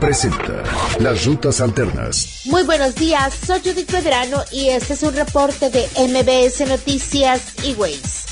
[0.00, 0.62] presenta
[1.00, 2.42] Las Rutas Alternas.
[2.44, 7.74] Muy buenos días, soy Judith Pedrano y este es un reporte de MBS Noticias y
[7.74, 8.26] Ways.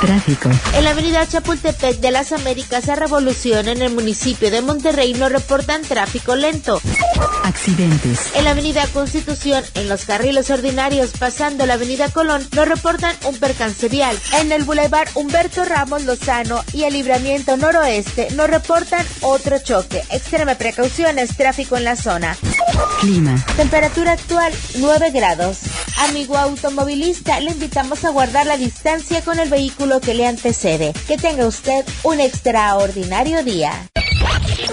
[0.00, 0.50] Tráfico.
[0.76, 5.28] En la avenida Chapultepec de las Américas a Revolución en el municipio de Monterrey no
[5.28, 6.80] reportan tráfico lento.
[7.44, 8.30] Accidentes.
[8.34, 13.36] En la avenida Constitución, en los carriles ordinarios pasando la avenida Colón, no reportan un
[13.36, 14.18] percance vial.
[14.40, 20.02] En el bulevar Humberto Ramos Lozano y el libramiento noroeste no reportan otro choque.
[20.10, 22.34] Extreme precauciones, tráfico en la zona.
[23.00, 23.44] Clima.
[23.58, 25.58] Temperatura actual 9 grados.
[26.08, 30.94] Amigo automovilista, le invitamos a guardar la distancia con el vehículo que le antecede.
[31.06, 33.86] Que tenga usted un extraordinario día.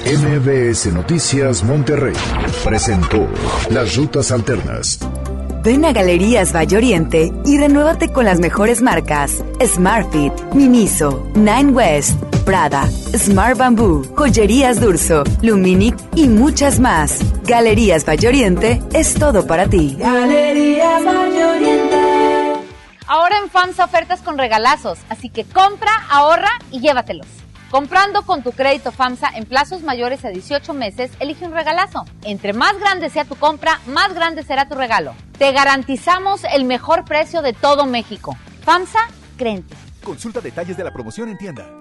[0.06, 2.15] MBS Noticias Monterrey
[2.64, 3.28] presentó
[3.69, 4.99] Las Rutas Alternas.
[5.64, 12.18] Ven a Galerías Valle Oriente y renuévate con las mejores marcas: Smartfit, Miniso, Nine West,
[12.45, 17.19] Prada, Smart Bamboo, Joyerías Durso, Luminic y muchas más.
[17.44, 19.98] Galerías Valle Oriente es todo para ti.
[19.99, 21.98] Galerías Valle Oriente.
[23.06, 27.41] Ahora en FAMSA ofertas con regalazos, así que compra, ahorra y llévatelos.
[27.72, 32.03] Comprando con tu crédito FAMSA en plazos mayores a 18 meses, elige un regalazo.
[32.23, 35.15] Entre más grande sea tu compra, más grande será tu regalo.
[35.38, 38.35] Te garantizamos el mejor precio de todo México.
[38.65, 39.07] FAMSA,
[39.38, 39.73] crente.
[40.03, 41.81] Consulta detalles de la promoción en tienda.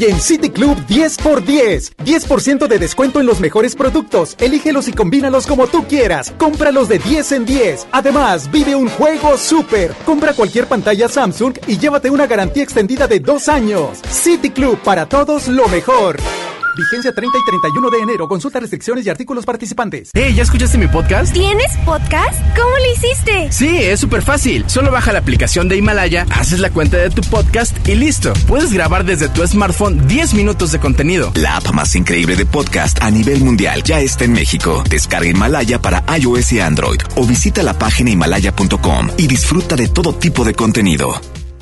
[0.00, 1.96] en City Club 10 por 10.
[1.98, 4.36] 10% de descuento en los mejores productos.
[4.40, 6.32] Elígelos y combínalos como tú quieras.
[6.38, 7.86] Cómpralos de 10 en 10.
[7.92, 9.92] Además, vive un juego súper.
[10.06, 14.00] Compra cualquier pantalla Samsung y llévate una garantía extendida de dos años.
[14.10, 16.16] City Club para todos lo mejor.
[16.76, 18.28] Vigencia 30 y 31 de enero.
[18.28, 20.10] Consulta restricciones y artículos participantes.
[20.14, 21.32] Hey, ¿ya escuchaste mi podcast?
[21.32, 22.40] ¿Tienes podcast?
[22.56, 23.52] ¿Cómo lo hiciste?
[23.52, 24.64] Sí, es súper fácil.
[24.68, 28.32] Solo baja la aplicación de Himalaya, haces la cuenta de tu podcast y listo.
[28.46, 31.32] Puedes grabar desde tu smartphone 10 minutos de contenido.
[31.34, 34.82] La app más increíble de podcast a nivel mundial ya está en México.
[34.88, 40.14] Descarga Himalaya para iOS y Android o visita la página himalaya.com y disfruta de todo
[40.14, 41.20] tipo de contenido.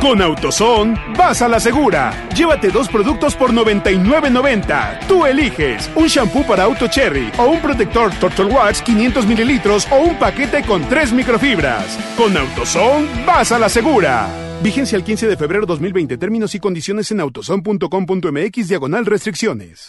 [0.00, 2.28] Con AutoZone, vas a la segura.
[2.34, 5.06] Llévate dos productos por 99.90.
[5.08, 9.98] Tú eliges un shampoo para auto cherry o un protector Turtle Wax 500 mililitros o
[9.98, 11.98] un paquete con tres microfibras.
[12.16, 14.28] Con AutoZone, vas a la segura.
[14.62, 16.16] Vigencia el 15 de febrero 2020.
[16.16, 19.88] Términos y condiciones en autozone.com.mx diagonal restricciones.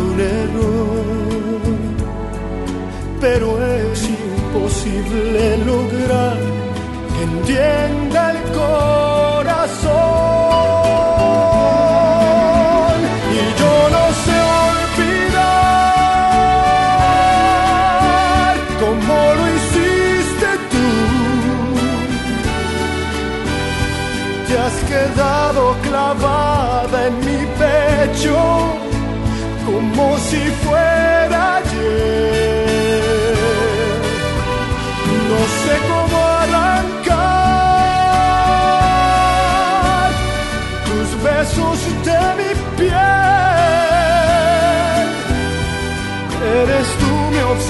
[0.00, 1.76] Un error,
[3.20, 6.38] pero es imposible lograr
[7.14, 7.85] que entienda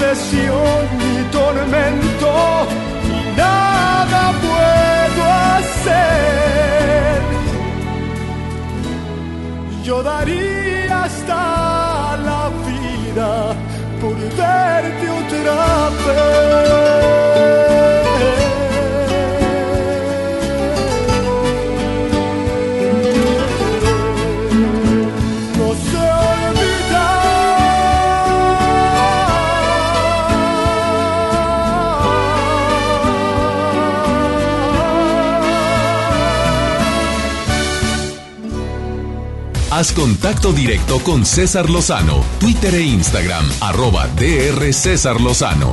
[0.07, 2.67] depresión, mi tormento,
[3.03, 5.23] y nada puedo
[5.55, 7.21] hacer.
[9.83, 13.55] Yo daría hasta la vida
[13.99, 16.56] por verte otra vez.
[39.77, 45.71] Haz contacto directo con César Lozano, Twitter e Instagram, arroba DR César Lozano.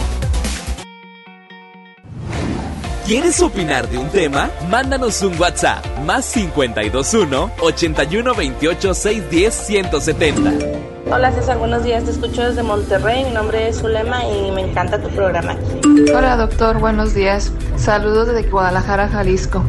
[3.06, 4.50] ¿Quieres opinar de un tema?
[4.68, 10.52] Mándanos un WhatsApp más 521 81 28 610 170.
[11.10, 12.04] Hola César, buenos días.
[12.04, 13.24] Te escucho desde Monterrey.
[13.24, 15.56] Mi nombre es Zulema y me encanta tu programa.
[16.14, 17.50] Hola doctor, buenos días.
[17.76, 19.64] Saludos desde Guadalajara, Jalisco.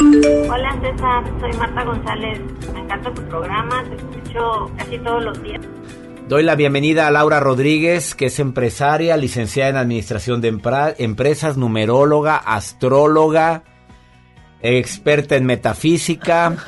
[0.00, 2.40] Hola César, soy Marta González.
[2.90, 5.60] Me encanta tu programa, te escucho casi todos los días.
[6.28, 11.56] Doy la bienvenida a Laura Rodríguez, que es empresaria, licenciada en Administración de Empre- Empresas,
[11.56, 13.62] numeróloga, astróloga,
[14.60, 16.56] experta en metafísica.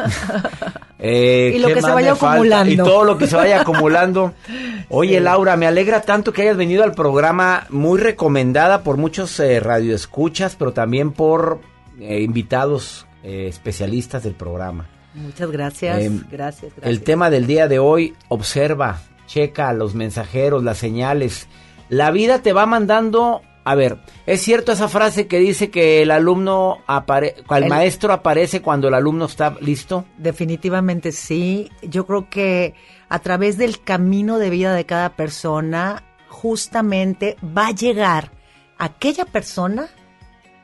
[1.05, 2.73] Eh, Y lo ¿qué que se vaya acumulando.
[2.73, 4.35] Y todo lo que se vaya acumulando.
[4.89, 9.59] Oye, Laura, me alegra tanto que hayas venido al programa, muy recomendada por muchos eh,
[9.59, 11.59] radioescuchas, pero también por
[11.99, 14.87] eh, invitados eh, especialistas del programa.
[15.15, 16.85] Muchas gracias, Eh, gracias, gracias.
[16.87, 21.49] El tema del día de hoy, observa, checa los mensajeros, las señales.
[21.89, 23.43] La vida te va mandando...
[23.65, 28.13] A ver, ¿es cierto esa frase que dice que el alumno apare el, El- maestro
[28.13, 30.05] aparece cuando el alumno está listo?
[30.19, 31.71] Definitivamente sí.
[31.83, 32.75] Yo creo que
[33.09, 38.33] a través del camino de vida de cada persona, justamente va a llegar
[38.79, 39.87] aquella persona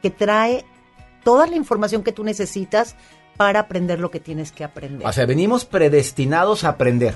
[0.03, 0.65] que trae
[1.23, 2.97] toda la información que tú necesitas
[3.39, 5.07] para aprender lo que tienes que aprender.
[5.07, 7.15] O sea, venimos predestinados a aprender.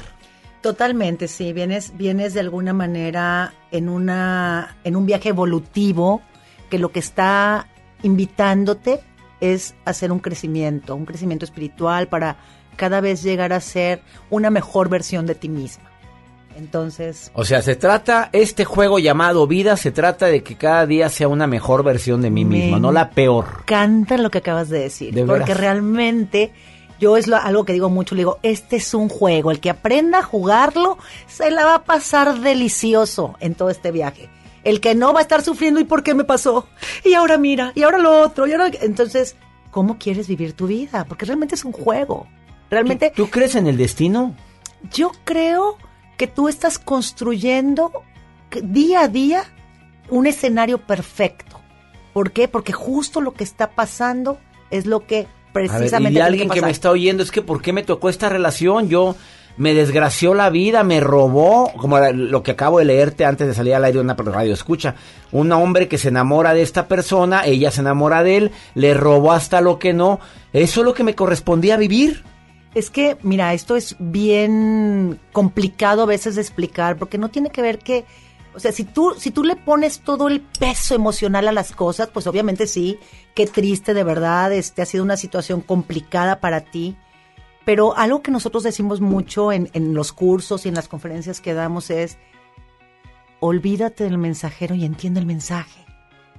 [0.62, 1.53] Totalmente, sí.
[1.53, 6.23] Vienes, vienes de alguna manera en una, en un viaje evolutivo
[6.70, 7.66] que lo que está
[8.05, 9.01] invitándote
[9.40, 12.36] es hacer un crecimiento, un crecimiento espiritual para
[12.77, 14.01] cada vez llegar a ser
[14.31, 15.91] una mejor versión de ti misma.
[16.56, 21.08] Entonces, O sea, se trata, este juego llamado vida, se trata de que cada día
[21.08, 23.64] sea una mejor versión de mí Me mismo, no la peor.
[23.64, 26.52] canta lo que acabas de decir, De porque realmente
[27.00, 29.70] yo es lo- algo que digo mucho, le digo, este es un juego, el que
[29.70, 34.28] aprenda a jugarlo se la va a pasar delicioso en todo este viaje.
[34.64, 36.68] El que no va a estar sufriendo y por qué me pasó,
[37.04, 39.34] y ahora mira, y ahora lo otro, y ahora entonces,
[39.72, 41.04] ¿cómo quieres vivir tu vida?
[41.08, 42.26] Porque realmente es un juego.
[42.70, 44.34] Realmente ¿Tú crees en el destino?
[44.92, 45.76] yo creo
[46.23, 47.90] que tú estás construyendo
[48.49, 49.43] que- día a día
[50.09, 51.59] un escenario perfecto.
[52.12, 52.47] ¿Por qué?
[52.47, 54.39] Porque justo lo que está pasando
[54.70, 56.65] es lo que A ver, precisamente y alguien que, pasar.
[56.66, 58.89] me está oyendo, es que ¿por qué me tocó esta relación?
[58.89, 59.16] Yo
[59.57, 63.74] me desgració la vida, me robó, como lo que acabo de leerte antes de salir
[63.74, 64.94] al aire de una radio escucha,
[65.32, 69.32] un hombre que se enamora de esta persona, ella se enamora de él, le robó
[69.32, 70.20] hasta lo que no,
[70.53, 72.23] eso es lo que me correspondía vivir.
[72.74, 77.61] Es que, mira, esto es bien complicado a veces de explicar, porque no tiene que
[77.61, 78.07] ver que,
[78.55, 82.09] o sea, si tú, si tú le pones todo el peso emocional a las cosas,
[82.09, 82.99] pues obviamente sí,
[83.35, 86.97] qué triste de verdad, este ha sido una situación complicada para ti.
[87.65, 91.55] Pero algo que nosotros decimos mucho en, en los cursos y en las conferencias que
[91.55, 92.19] damos es,
[93.39, 95.85] olvídate del mensajero y entiende el mensaje.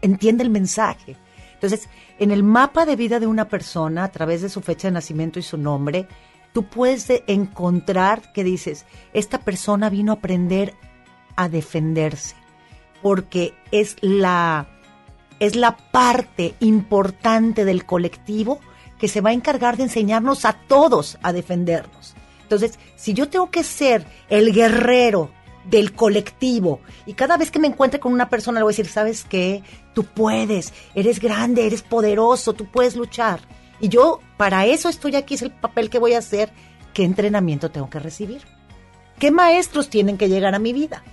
[0.02, 1.16] Entiende el mensaje.
[1.64, 1.88] Entonces,
[2.20, 5.40] en el mapa de vida de una persona, a través de su fecha de nacimiento
[5.40, 6.10] y su nombre,
[6.52, 10.74] tú puedes de- encontrar que dices, esta persona vino a aprender
[11.38, 12.36] a defenderse,
[13.02, 14.68] porque es la,
[15.40, 18.60] es la parte importante del colectivo
[19.00, 22.14] que se va a encargar de enseñarnos a todos a defendernos.
[22.42, 25.32] Entonces, si yo tengo que ser el guerrero
[25.70, 28.88] del colectivo y cada vez que me encuentre con una persona le voy a decir,
[28.92, 29.64] ¿sabes qué?
[29.94, 33.40] Tú puedes, eres grande, eres poderoso, tú puedes luchar.
[33.80, 36.52] Y yo para eso estoy aquí, es el papel que voy a hacer.
[36.94, 38.42] ¿Qué entrenamiento tengo que recibir?
[39.20, 41.04] ¿Qué maestros tienen que llegar a mi vida?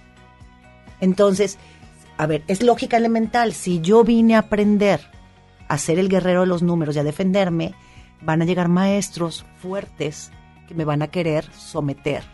[1.01, 1.59] Entonces,
[2.17, 3.53] a ver, es lógica elemental.
[3.53, 5.01] Si yo vine a aprender
[5.69, 7.75] a ser el guerrero de los números y a defenderme,
[8.21, 10.31] van a llegar maestros fuertes
[10.69, 12.25] que me van a querer someter.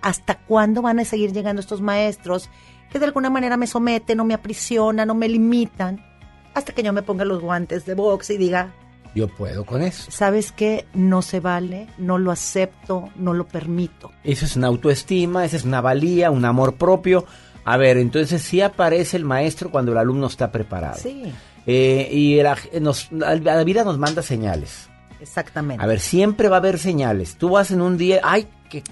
[0.00, 2.50] ¿Hasta cuándo van a seguir llegando estos maestros
[2.94, 6.00] que de alguna manera me someten, o me aprisionan, o me limitan?
[6.54, 8.72] Hasta que yo me ponga los guantes de box y diga,
[9.16, 10.10] Yo puedo con eso.
[10.12, 10.86] ¿sabes qué?
[10.94, 14.12] No se vale, no lo acepto, no lo permito.
[14.22, 17.26] Eso es una autoestima, esa es una valía, un amor propio.
[17.64, 20.98] A ver, entonces sí aparece el maestro cuando el alumno está preparado.
[20.98, 21.24] Sí.
[21.66, 24.88] Eh, y la, nos- la vida nos manda señales.
[25.20, 25.82] Exactamente.
[25.82, 27.36] A ver, siempre va a haber señales.
[27.36, 28.82] Tú vas en un día, ay, qué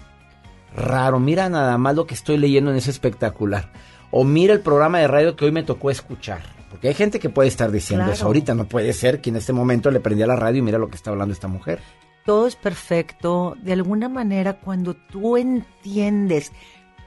[0.74, 3.70] raro, mira nada más lo que estoy leyendo en ese espectacular.
[4.12, 6.42] O mira el programa de radio que hoy me tocó escuchar.
[6.70, 8.14] Porque hay gente que puede estar diciendo Claro.
[8.14, 8.26] eso.
[8.26, 10.88] Ahorita no puede ser que en este momento le prendía la radio y mira lo
[10.88, 11.80] que está hablando esta mujer.
[12.24, 13.56] todo es perfecto.
[13.60, 16.52] De alguna manera, cuando tú entiendes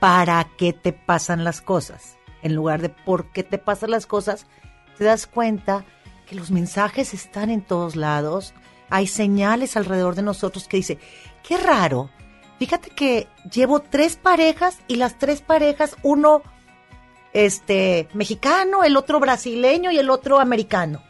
[0.02, 4.45] para qué te pasan las cosas, en lugar de por qué te pasan las cosas,
[4.98, 5.86] te das cuenta
[6.26, 8.53] que los mensajes están en todos lados.
[8.90, 10.99] Hay señales alrededor de nosotros que dice,
[11.48, 12.10] qué raro.
[12.60, 16.41] Fíjate que llevo tres parejas y las tres parejas, uno
[17.36, 21.02] este mexicano, el otro brasileño y el otro americano.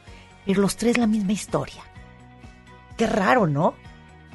[0.46, 1.82] Pero los tres la misma historia.
[2.98, 3.76] Qué raro, ¿no?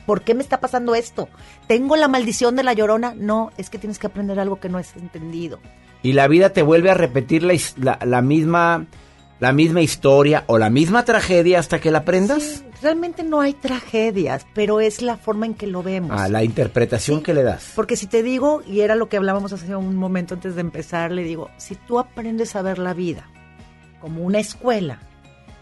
[0.06, 1.28] ¿Por qué me está pasando esto?
[1.66, 3.14] ¿Tengo la maldición de la llorona?
[3.16, 5.60] No, es que tienes que aprender algo que no has entendido.
[6.02, 8.86] Y la vida te vuelve a repetir la, la- la misma,
[9.40, 12.62] la misma historia o la misma tragedia hasta que la aprendas.
[12.82, 16.18] Realmente no hay tragedias, pero es la forma en que lo vemos.
[16.18, 17.72] A la interpretación que le das.
[17.74, 21.10] Porque si te digo, y era lo que hablábamos hace un momento antes de empezar,
[21.10, 23.30] le digo, si tú aprendes a ver la vida
[24.00, 25.00] como una escuela,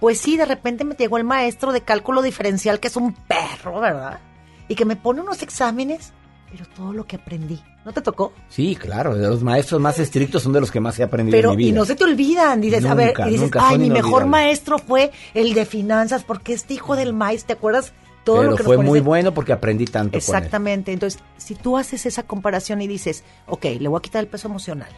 [0.00, 3.80] pues sí, de repente me llegó el maestro de cálculo diferencial, que es un perro,
[3.80, 4.20] ¿verdad?
[4.68, 6.12] Y que me pone unos exámenes,
[6.50, 7.60] pero todo lo que aprendí.
[7.84, 8.32] ¿No te tocó?
[8.48, 11.50] Sí, claro, de los maestros más estrictos son de los que más he aprendido Pero,
[11.50, 11.70] en mi vida.
[11.70, 14.78] y no se te olvidan, dices, a ver, y dices, nunca, ay, mi mejor maestro
[14.78, 17.92] fue el de finanzas, porque este hijo del maíz, ¿te acuerdas?
[18.24, 20.18] Todo Pero lo que nos fue pones muy bueno porque aprendí tanto con él.
[20.18, 20.92] Exactamente.
[20.92, 24.48] Entonces, si tú haces esa comparación y dices, ok, le voy a quitar el peso
[24.48, 24.90] emocional.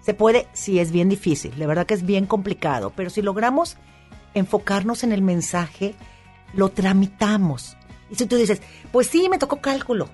[0.00, 3.76] Se puede, sí, es bien difícil, de verdad que es bien complicado, pero si logramos
[4.34, 5.94] enfocarnos en el mensaje,
[6.54, 7.76] lo tramitamos.
[8.10, 8.62] Y si tú dices,
[8.92, 10.08] pues sí, me tocó cálculo.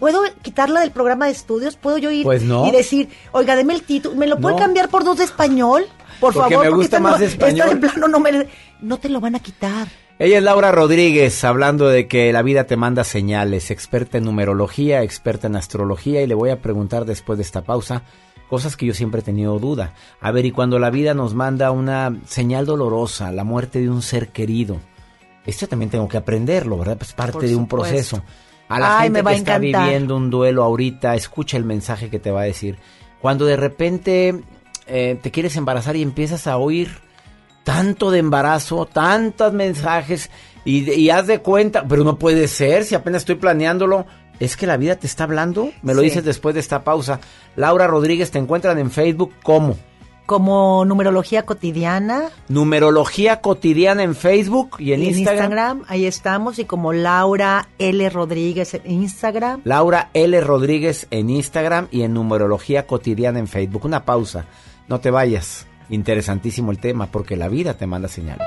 [0.00, 1.76] ¿Puedo quitarla del programa de estudios?
[1.76, 2.66] ¿Puedo yo ir Pues no.
[2.66, 4.60] y decir, oiga, deme el título, ¿me lo puede No.
[4.62, 5.84] cambiar por dos de español?
[6.18, 7.68] Por Porque favor, me gusta esta más no- esta español.
[7.80, 8.48] de plano no me...
[8.80, 9.86] No te lo van a quitar.
[10.18, 15.02] Ella es Laura Rodríguez, hablando de que la vida te manda señales, experta en numerología,
[15.02, 18.02] experta en astrología, y le voy a preguntar después de esta pausa
[18.48, 19.94] cosas que yo siempre he tenido duda.
[20.20, 24.02] A ver, y cuando la vida nos manda una señal dolorosa, la muerte de un
[24.02, 24.78] ser querido,
[25.46, 26.96] esto también tengo que aprenderlo, ¿verdad?
[26.98, 27.76] Pues parte Por de un supuesto.
[27.90, 28.22] proceso.
[28.70, 31.64] A la Ay, gente me va que a está viviendo un duelo ahorita, escucha el
[31.64, 32.78] mensaje que te va a decir.
[33.20, 34.40] Cuando de repente
[34.86, 36.88] eh, te quieres embarazar y empiezas a oír
[37.64, 40.30] tanto de embarazo, tantos mensajes
[40.64, 44.06] y, y haz de cuenta, pero no puede ser si apenas estoy planeándolo.
[44.38, 45.70] Es que la vida te está hablando.
[45.82, 46.06] Me lo Sí.
[46.06, 47.20] dices después de esta pausa.
[47.56, 49.76] Laura Rodríguez te encuentran en Facebook como
[50.30, 55.82] Como numerología cotidiana, Numerología Cotidiana en Facebook y en y Instagram.
[55.88, 58.08] ahí estamos, y como Laura L.
[58.10, 59.60] Rodríguez en Instagram.
[59.64, 60.40] Laura L.
[60.40, 63.84] Rodríguez en Instagram y en Numerología Cotidiana en Facebook.
[63.86, 64.44] Una pausa.
[64.86, 65.66] No te vayas.
[65.88, 68.46] Interesantísimo el tema porque la vida te manda señales.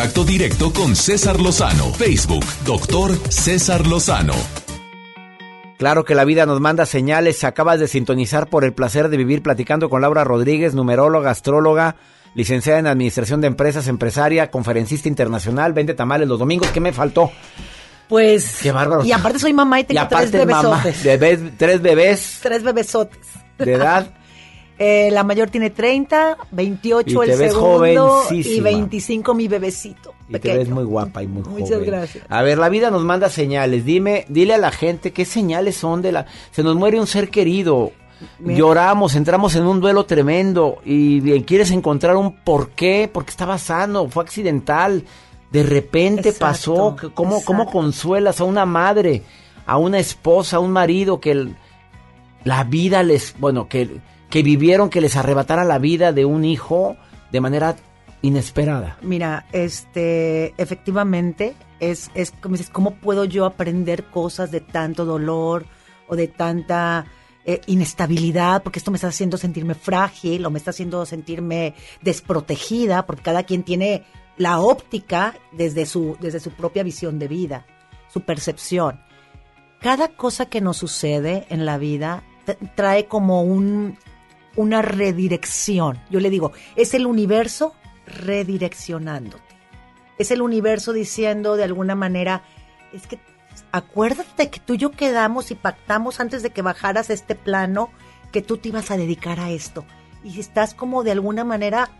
[0.00, 1.92] Contacto directo con César Lozano.
[1.92, 4.32] Facebook, doctor César Lozano.
[5.76, 7.44] Claro que la vida nos manda señales.
[7.44, 11.96] Acabas de sintonizar por el placer de vivir platicando con Laura Rodríguez, numeróloga, astróloga,
[12.34, 16.68] licenciada en Administración de Empresas, empresaria, conferencista internacional, vende tamales los domingos.
[16.68, 17.30] ¿Qué me faltó?
[18.08, 18.60] Pues.
[18.62, 19.04] Qué bárbaro.
[19.04, 20.82] Y aparte soy mamá y tengo Y aparte tres es mamá.
[20.82, 23.26] Bebés- tres bebés Tres bebesotes.
[23.58, 24.14] de edad.
[24.82, 28.64] Eh, la mayor tiene 30, 28 Y te el segundo y jovencísima.
[28.70, 30.14] 25 mi bebecito.
[30.26, 30.58] Y te pequeño.
[30.58, 31.58] ves muy guapa y muy joven.
[31.60, 32.24] Muchas gracias.
[32.30, 33.84] A ver, la vida nos manda señales.
[33.84, 36.26] Dime, dile a la gente qué señales son de la.
[36.50, 37.92] Se nos muere un ser querido.
[38.38, 38.58] Mira.
[38.58, 44.08] Lloramos, entramos en un duelo tremendo y quieres encontrar un por qué, porque estaba sano,
[44.08, 45.04] fue accidental,
[45.50, 46.96] de repente Exacto, pasó.
[47.14, 49.22] ¿Cómo, ¿Cómo consuelas a una madre,
[49.66, 51.56] a una esposa, a un marido que el-
[52.44, 53.88] la vida les, bueno, que,
[54.30, 56.96] que vivieron que les arrebatara la vida de un hijo
[57.32, 57.76] de manera
[58.22, 58.98] inesperada?
[59.02, 65.66] Mira, este, efectivamente, es, es como dices, ¿cómo puedo yo aprender cosas de tanto dolor
[66.08, 67.06] o de tanta
[67.44, 68.62] eh, inestabilidad?
[68.62, 73.42] Porque esto me está haciendo sentirme frágil o me está haciendo sentirme desprotegida, porque cada
[73.42, 74.04] quien tiene
[74.36, 77.66] la óptica desde su, desde su propia visión de vida,
[78.08, 79.00] su percepción.
[79.80, 82.22] Cada cosa que nos sucede en la vida
[82.74, 83.96] trae como un,
[84.56, 86.00] una redirección.
[86.10, 87.74] Yo le digo, es el universo
[88.06, 89.42] redireccionándote.
[90.18, 92.42] Es el universo diciendo de alguna manera,
[92.92, 93.18] es que
[93.72, 97.90] acuérdate que tú y yo quedamos y pactamos antes de que bajaras este plano
[98.32, 99.84] que tú te ibas a dedicar a esto.
[100.22, 101.90] Y estás como de alguna manera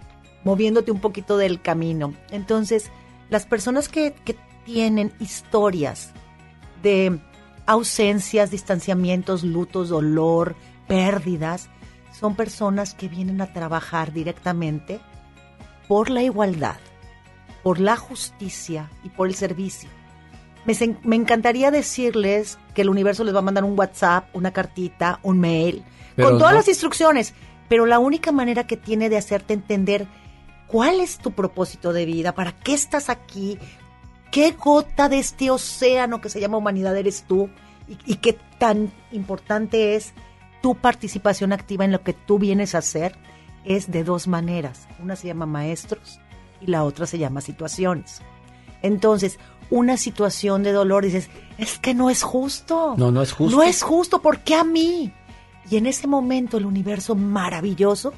[0.44, 2.14] moviéndote un poquito del camino.
[2.30, 2.90] Entonces,
[3.30, 6.12] las personas que, que tienen historias
[6.82, 7.18] de
[7.66, 10.56] ausencias, distanciamientos, lutos, dolor,
[10.86, 11.70] pérdidas,
[12.20, 15.00] son personas que vienen a trabajar directamente
[15.88, 16.76] por la igualdad,
[17.62, 19.88] por la justicia y por el servicio.
[20.66, 25.40] Me, encantaría decirles que el universo les va a mandar un WhatsApp, una cartita, un
[25.40, 25.82] mail,
[26.14, 26.58] Pero con todas no.
[26.58, 27.32] las instrucciones,
[27.70, 30.06] pero la única manera que tiene de hacerte entender
[30.66, 33.58] cuál es tu propósito de vida, para qué estás aquí,
[34.30, 37.48] qué gota de este océano que se llama humanidad eres tú
[37.88, 40.12] y, y qué tan importante es
[40.60, 43.16] tu participación activa en lo que tú vienes a hacer,
[43.64, 44.88] es de dos maneras.
[45.02, 46.20] Una se llama maestros
[46.60, 48.20] y la otra se llama situaciones.
[48.82, 49.38] Entonces,
[49.70, 52.94] una situación de dolor dices, es que no es justo.
[52.96, 53.56] No, no es justo.
[53.56, 55.12] No es justo, ¿por qué a mí?
[55.70, 58.12] Y en ese momento el universo maravilloso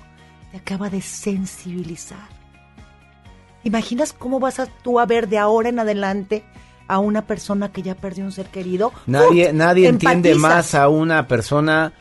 [0.51, 2.29] te acaba de sensibilizar.
[3.65, 6.45] ¿Imaginas cómo vas a tú a ver de ahora en adelante
[6.89, 8.93] a una persona que ya perdió un ser querido.
[9.07, 11.93] Nadie, nadie entiende más a una persona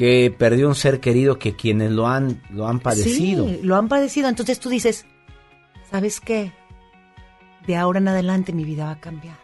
[0.00, 3.46] que perdió un ser querido que quienes lo han, lo han padecido.
[3.46, 4.30] Sí, lo han padecido.
[4.30, 5.04] Entonces tú dices,
[5.90, 6.52] ¿sabes qué?
[7.66, 9.36] De ahora en adelante mi vida va a cambiar.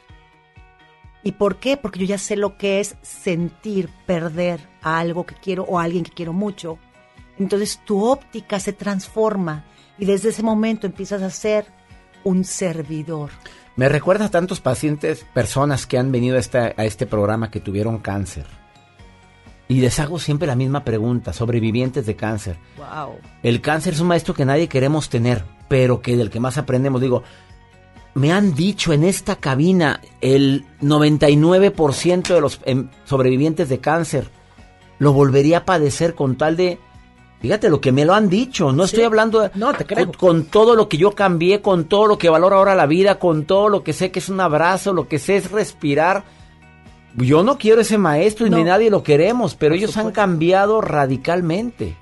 [1.23, 1.77] ¿Y por qué?
[1.77, 5.83] Porque yo ya sé lo que es sentir perder a algo que quiero o a
[5.83, 6.79] alguien que quiero mucho.
[7.39, 9.67] Entonces tu óptica se transforma
[9.99, 11.67] y desde ese momento empiezas a ser
[12.25, 13.29] un servidor.
[13.77, 17.61] Me recuerda a tantos pacientes, personas que han venido a, esta- a este programa que
[17.61, 18.47] tuvieron cáncer.
[19.69, 22.57] Y les hago siempre la misma pregunta, sobrevivientes de cáncer.
[22.77, 23.17] Wow.
[23.43, 27.01] El cáncer es un maestro que nadie queremos tener, pero que del que más aprendemos.
[27.01, 27.25] Digo,
[28.15, 34.29] me han dicho en esta cabina el 99% de los em, sobrevivientes de cáncer
[34.99, 36.79] lo volvería a padecer con tal de...
[37.41, 40.07] Fíjate lo que me lo han dicho, no estoy hablando de- No, te creo.
[40.07, 43.19] con, con todo lo que yo cambié, con todo lo que valoro ahora la vida,
[43.19, 46.25] con todo lo que sé que es un abrazo, lo que sé es respirar.
[47.17, 50.81] Yo no quiero ese maestro y ni nadie lo queremos, pero Por ellos han cambiado
[50.81, 51.97] radicalmente.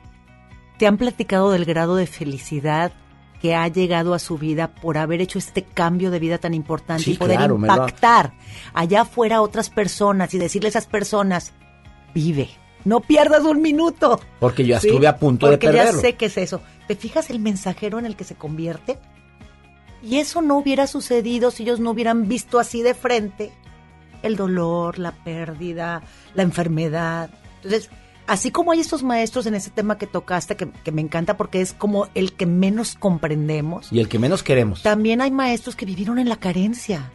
[0.79, 2.93] ¿Te han platicado del grado de felicidad
[3.41, 7.05] que ha llegado a su vida por haber hecho este cambio de vida tan importante
[7.05, 8.33] Sí, y poder claro, ha- impactar
[8.73, 11.53] allá afuera a otras personas y decirle a esas personas,
[12.15, 12.49] vive,
[12.85, 14.19] no pierdas un minuto?
[14.41, 14.89] Porque yo ¿Sí?
[14.89, 15.93] estuve a punto de Porque perderlo.
[15.93, 16.61] ya sé que es eso.
[16.89, 18.99] ¿Te fijas el mensajero en el que se convierte?
[20.03, 23.53] Y eso no hubiera sucedido si ellos no hubieran visto así de frente
[24.25, 26.03] el dolor, la pérdida,
[26.35, 27.31] la enfermedad.
[27.57, 27.91] Entonces,
[28.27, 31.61] así como hay estos maestros en ese tema que tocaste, que, que me encanta porque
[31.61, 34.83] es como el que menos comprendemos, Y el que menos queremos.
[34.83, 37.11] también hay maestros que vivieron en la carencia.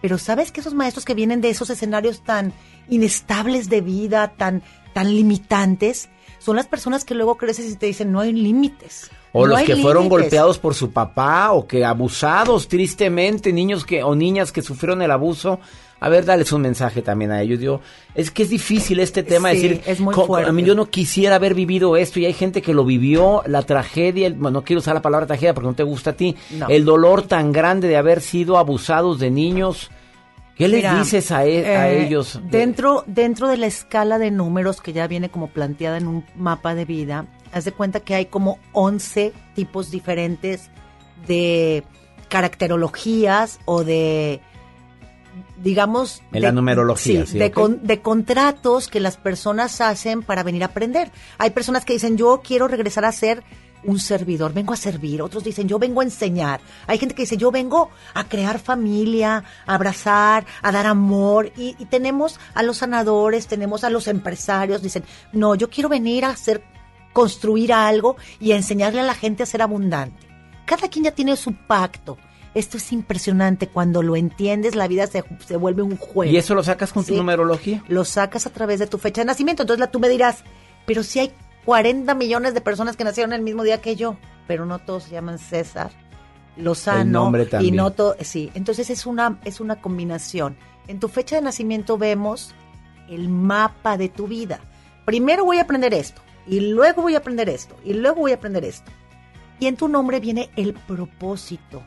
[0.00, 2.52] Pero sabes que esos maestros que vienen de esos escenarios tan
[2.90, 4.62] inestables de vida, tan,
[4.92, 9.10] tan limitantes, son las personas que luego creces y te dicen no hay límites.
[9.32, 10.20] O no los que fueron límites".
[10.24, 15.10] golpeados por su papá o que abusados tristemente, niños que o niñas que sufrieron el
[15.10, 15.58] abuso.
[16.04, 17.58] A ver, dales un mensaje también a ellos.
[17.60, 17.80] Digo,
[18.14, 20.50] es que es difícil este tema Sí, decir, es muy fuerte.
[20.50, 23.62] a mí yo no quisiera haber vivido esto y hay gente que lo vivió, la
[23.62, 26.36] tragedia, el- bueno, no quiero usar la palabra tragedia porque no te gusta a ti,
[26.50, 26.68] No.
[26.68, 29.90] el dolor tan grande de haber sido abusados de niños.
[30.56, 32.38] ¿Qué les Mira, dices a, e- a eh, ellos?
[32.50, 36.74] Dentro, dentro de la escala de números que ya viene como planteada en un mapa
[36.76, 40.70] de vida, haz de cuenta que hay como 11 tipos diferentes
[41.26, 41.82] de
[42.28, 44.40] caracterologías o de,
[45.62, 46.22] digamos...
[46.32, 50.62] En la de- numerología, sí, de, con- de contratos que las personas hacen para venir
[50.62, 51.10] a aprender.
[51.38, 53.42] Hay personas que dicen, yo quiero regresar a ser
[53.86, 55.20] un servidor, vengo a servir.
[55.20, 56.60] Otros dicen, yo vengo a enseñar.
[56.86, 61.52] Hay gente que dice, yo vengo a crear familia, a abrazar, a dar amor.
[61.56, 64.80] Y, y tenemos a los sanadores, tenemos a los empresarios.
[64.80, 66.64] Dicen, no, yo quiero venir a hacer,
[67.12, 70.26] construir algo y a enseñarle a la gente a ser abundante.
[70.64, 72.16] Cada quien ya tiene su pacto.
[72.54, 73.68] Esto es impresionante.
[73.68, 76.32] Cuando lo entiendes, la vida se, se vuelve un juego.
[76.32, 77.82] ¿Y eso lo sacas con tu numerología?
[77.88, 79.62] Lo sacas a través de tu fecha de nacimiento.
[79.62, 80.44] Entonces la, tú me dirás,
[80.86, 81.32] pero si hay
[81.64, 84.16] 40 millones de personas que nacieron el mismo día que yo,
[84.46, 85.90] pero no todos se llaman César,
[86.56, 87.02] Lozano.
[87.02, 87.76] El nombre y también.
[87.76, 88.50] no todo, sí.
[88.54, 90.56] Entonces es una, es una combinación.
[90.86, 92.54] En tu fecha de nacimiento vemos
[93.08, 94.60] el mapa de tu vida.
[95.04, 98.36] Primero voy a aprender esto, y luego voy a aprender esto, y luego voy a
[98.36, 98.90] aprender esto.
[99.60, 101.82] Y en tu nombre viene el propósito,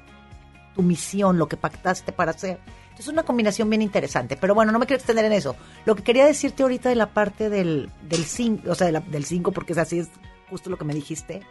[0.78, 2.60] tu misión, lo que pactaste para hacer.
[2.84, 4.38] Entonces es una combinación bien interesante.
[4.38, 5.56] Pero bueno, no me quiero extender en eso.
[5.86, 7.90] Lo que quería decirte ahorita de la parte del
[8.26, 10.10] 5, o sea, de la- del 5, porque es así, es
[10.50, 11.42] justo lo que me dijiste.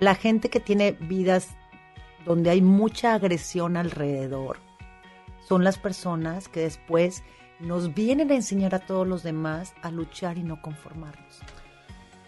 [0.00, 1.48] La gente que tiene vidas
[2.24, 4.58] donde hay mucha agresión alrededor
[5.46, 7.22] son las personas que después
[7.60, 11.40] nos vienen a enseñar a todos los demás a luchar y no conformarnos.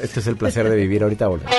[0.00, 1.02] Este es el placer de vivir.
[1.02, 1.54] Ahorita volvemos.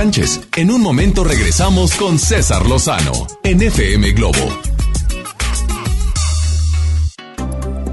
[0.00, 0.40] Enganches.
[0.56, 3.12] En un momento regresamos con César Lozano
[3.42, 4.38] en FM Globo.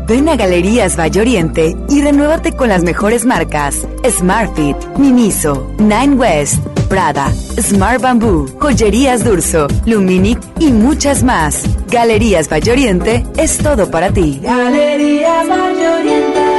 [0.07, 6.65] Ven a Galerías Valle Oriente y renuévate con las mejores marcas: Smartfit, Miniso, Nine West,
[6.87, 11.63] Prada, Smart Bamboo, Joyerías Durso, Luminic y muchas más.
[11.91, 14.39] Galerías Valle Oriente es todo para ti.
[14.41, 16.57] Galerías Valle Oriente.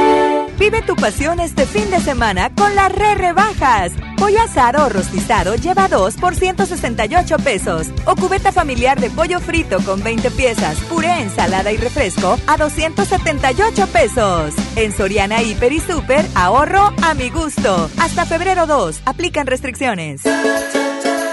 [0.59, 3.93] Vive tu pasión este fin de semana con las re rebajas.
[4.19, 7.87] Pollo asado o rostizado lleva 2 por 168 pesos.
[8.05, 13.87] O cubeta familiar de pollo frito con 20 piezas, puré, ensalada y refresco a 278
[13.87, 14.53] pesos.
[14.75, 17.89] En Soriana Hiper y Super, ahorro a mi gusto.
[17.97, 20.21] Hasta febrero 2, aplican restricciones.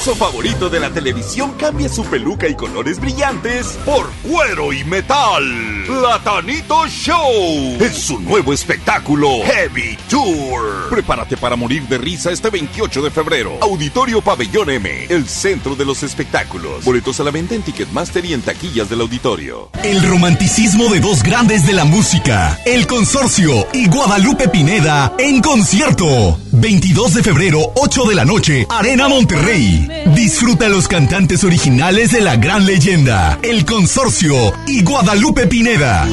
[0.01, 5.43] favorito de la televisión cambia su peluca y colores brillantes por cuero y metal.
[5.85, 10.89] Platanito Show es su nuevo espectáculo Heavy Tour.
[10.89, 13.59] Prepárate para morir de risa este 28 de febrero.
[13.61, 16.83] Auditorio Pabellón M, el centro de los espectáculos.
[16.83, 19.69] Boletos a la venta en Ticketmaster y en taquillas del auditorio.
[19.83, 26.39] El romanticismo de dos grandes de la música, El Consorcio y Guadalupe Pineda en concierto.
[26.53, 29.90] 22 de febrero, 8 de la noche, Arena Monterrey.
[30.15, 36.07] Disfruta los cantantes originales de la gran leyenda, El Consorcio y Guadalupe Pineda.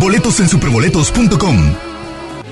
[0.00, 1.74] Boletos en superboletos.com.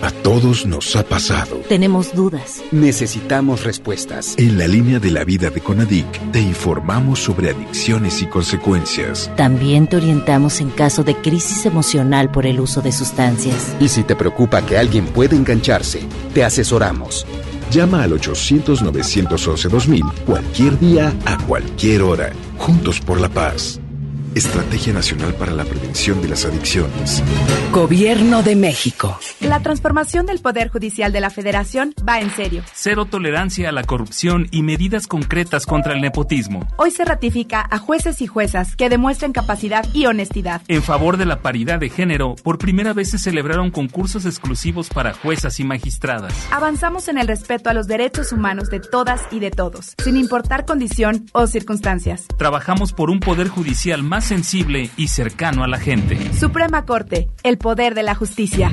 [0.02, 1.56] A todos nos ha pasado.
[1.68, 2.62] Tenemos dudas.
[2.70, 4.34] Necesitamos respuestas.
[4.36, 9.30] En la línea de la vida de Conadic te informamos sobre adicciones y consecuencias.
[9.36, 13.74] También te orientamos en caso de crisis emocional por el uso de sustancias.
[13.80, 16.02] Y si te preocupa que alguien pueda engancharse,
[16.34, 17.26] te asesoramos.
[17.70, 22.32] Llama al 800-911-2000 cualquier día, a cualquier hora.
[22.58, 23.80] Juntos por la paz.
[24.36, 27.22] Estrategia Nacional para la Prevención de las Adicciones.
[27.72, 29.18] Gobierno de México.
[29.40, 32.62] La transformación del Poder Judicial de la Federación va en serio.
[32.74, 36.68] Cero tolerancia a la corrupción y medidas concretas contra el nepotismo.
[36.76, 40.60] Hoy se ratifica a jueces y juezas que demuestren capacidad y honestidad.
[40.68, 45.14] En favor de la paridad de género, por primera vez se celebraron concursos exclusivos para
[45.14, 46.34] juezas y magistradas.
[46.52, 50.66] Avanzamos en el respeto a los derechos humanos de todas y de todos, sin importar
[50.66, 52.26] condición o circunstancias.
[52.36, 56.18] Trabajamos por un Poder Judicial más sensible y cercano a la gente.
[56.34, 58.72] Suprema Corte, el poder de la justicia.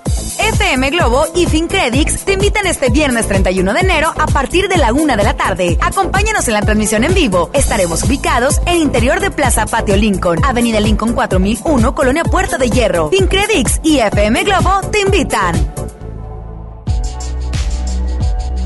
[0.00, 4.92] FM Globo y FinCredits te invitan este viernes 31 de enero a partir de la
[4.92, 5.76] una de la tarde.
[5.80, 7.50] Acompáñanos en la transmisión en vivo.
[7.52, 13.10] Estaremos ubicados en interior de Plaza Patio Lincoln, Avenida Lincoln 4001, Colonia Puerta de Hierro.
[13.10, 15.72] FinCredits y FM Globo te invitan.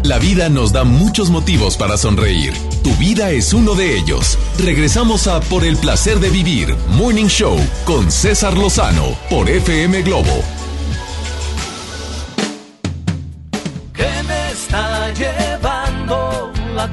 [0.06, 2.54] La vida nos da muchos motivos para sonreír.
[2.84, 4.38] Tu vida es uno de ellos.
[4.56, 10.44] Regresamos a Por el placer de vivir, Morning Show, con César Lozano, por FM Globo.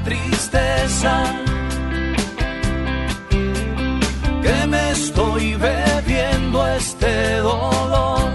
[0.04, 1.14] Tristeza?
[4.42, 8.30] Que me estoy bebiendo este dolor.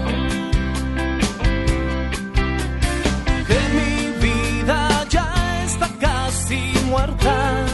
[3.48, 5.28] Que mi vida ya
[5.64, 7.69] está casi muerta.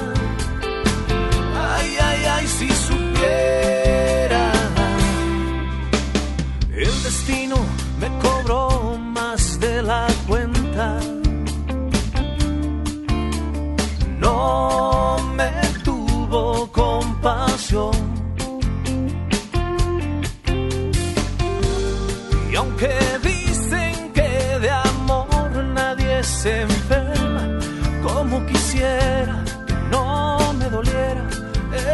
[22.51, 22.89] Y aunque
[23.23, 25.29] dicen que de amor
[25.75, 27.59] nadie se enferma,
[28.03, 31.29] como quisiera que no me doliera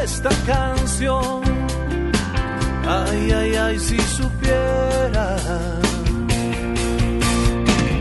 [0.05, 1.43] esta canción.
[2.87, 5.37] Ay, ay, ay, si supiera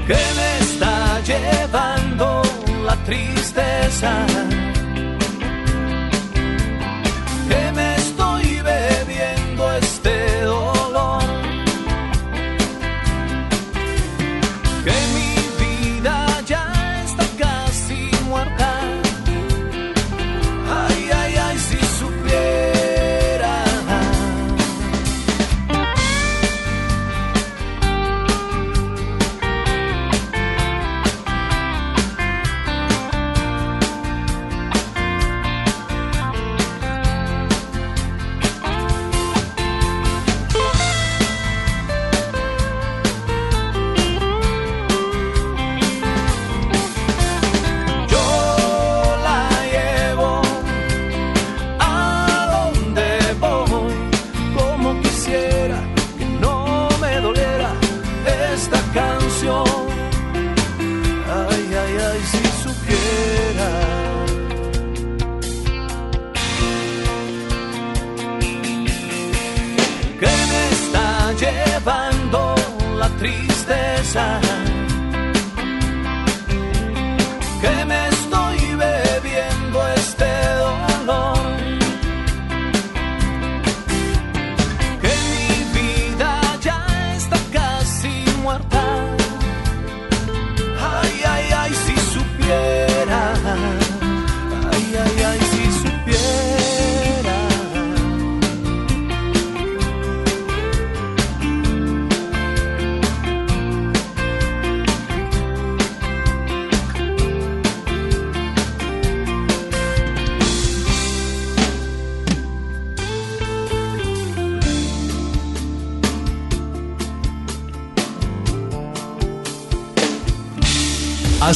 [0.06, 2.44] que me está llevando
[2.86, 4.26] la tristeza.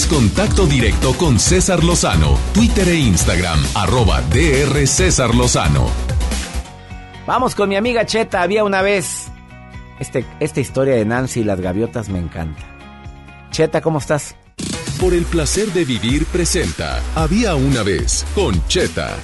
[0.10, 5.88] Contacto directo con César Lozano, Twitter e Instagram, arroba DR César Lozano.
[7.26, 8.44] Vamos con mi amiga Cheta.
[8.44, 9.32] Había una vez.
[10.00, 12.62] Este, esta historia de Nancy y las gaviotas me encanta.
[13.50, 14.36] Cheta, ¿cómo estás?
[15.02, 19.18] Por el placer de vivir presenta Había una vez con Cheta.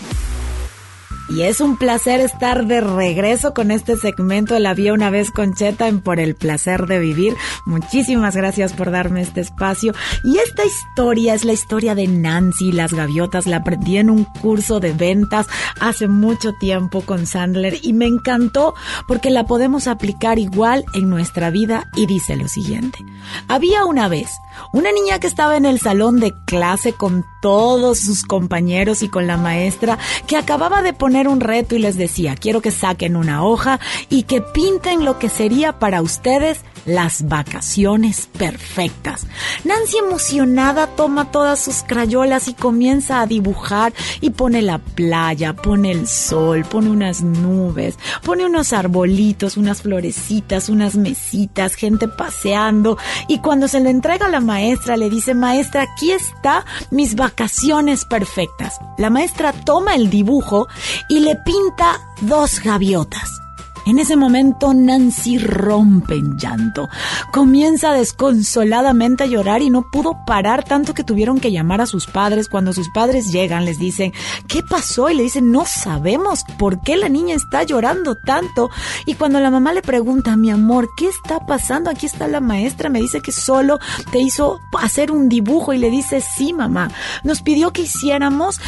[1.34, 5.54] Y es un placer estar de regreso con este segmento La Vía una vez con
[5.54, 7.38] Cheta en Por el placer de vivir.
[7.66, 9.94] Muchísimas gracias por darme este espacio.
[10.26, 13.48] Y esta historia es la historia de Nancy y las gaviotas.
[13.48, 15.48] La aprendí en un curso de ventas
[15.80, 18.74] hace mucho tiempo con Sandler y me encantó
[19.08, 23.00] porque la podemos aplicar igual en nuestra vida y dice lo siguiente.
[23.48, 24.28] Había una vez
[24.74, 29.28] una niña que estaba en el salón de clase con todos sus compañeros y con
[29.28, 29.98] la maestra
[30.28, 33.80] que acababa de poner un reto y les decía, quiero que saquen una hoja
[34.10, 39.28] y que pinten lo que sería para ustedes las vacaciones perfectas.
[39.64, 45.92] Nancy emocionada toma todas sus crayolas y comienza a dibujar y pone la playa, pone
[45.92, 53.40] el sol, pone unas nubes, pone unos arbolitos, unas florecitas, unas mesitas, gente paseando y
[53.40, 58.80] cuando se le entrega a la maestra le dice, maestra, aquí está mis vacaciones perfectas.
[58.98, 60.68] La maestra toma el dibujo
[61.12, 63.41] y le pinta dos gaviotas.
[63.86, 66.90] En ese momento Nancy rompe en llanto.
[67.32, 72.06] Comienza desconsoladamente a llorar y no pudo parar tanto que tuvieron que llamar a sus
[72.06, 72.48] padres.
[72.48, 74.14] Cuando sus padres llegan les dicen,
[74.48, 75.10] ¿qué pasó?
[75.10, 78.70] Y le dicen, no sabemos por qué la niña está llorando tanto.
[79.06, 81.90] Y cuando la mamá le pregunta, mi amor, ¿qué está pasando?
[81.90, 83.80] Aquí está la maestra, me dice que solo
[84.12, 86.92] te hizo hacer un dibujo y le dice, sí, mamá.
[87.24, 88.60] Nos pidió que hiciéramos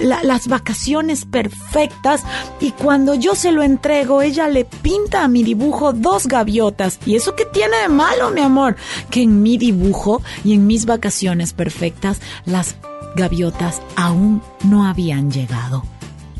[0.00, 2.24] las vacaciones perfectas
[2.60, 6.98] y cuando yo se lo entrego, ella le pinta a mi dibujo dos gaviotas.
[7.06, 8.76] ¿Y eso qué tiene de malo, mi amor?
[9.10, 12.76] Que en mi dibujo y en mis vacaciones perfectas, las
[13.16, 15.82] gaviotas aún no habían llegado.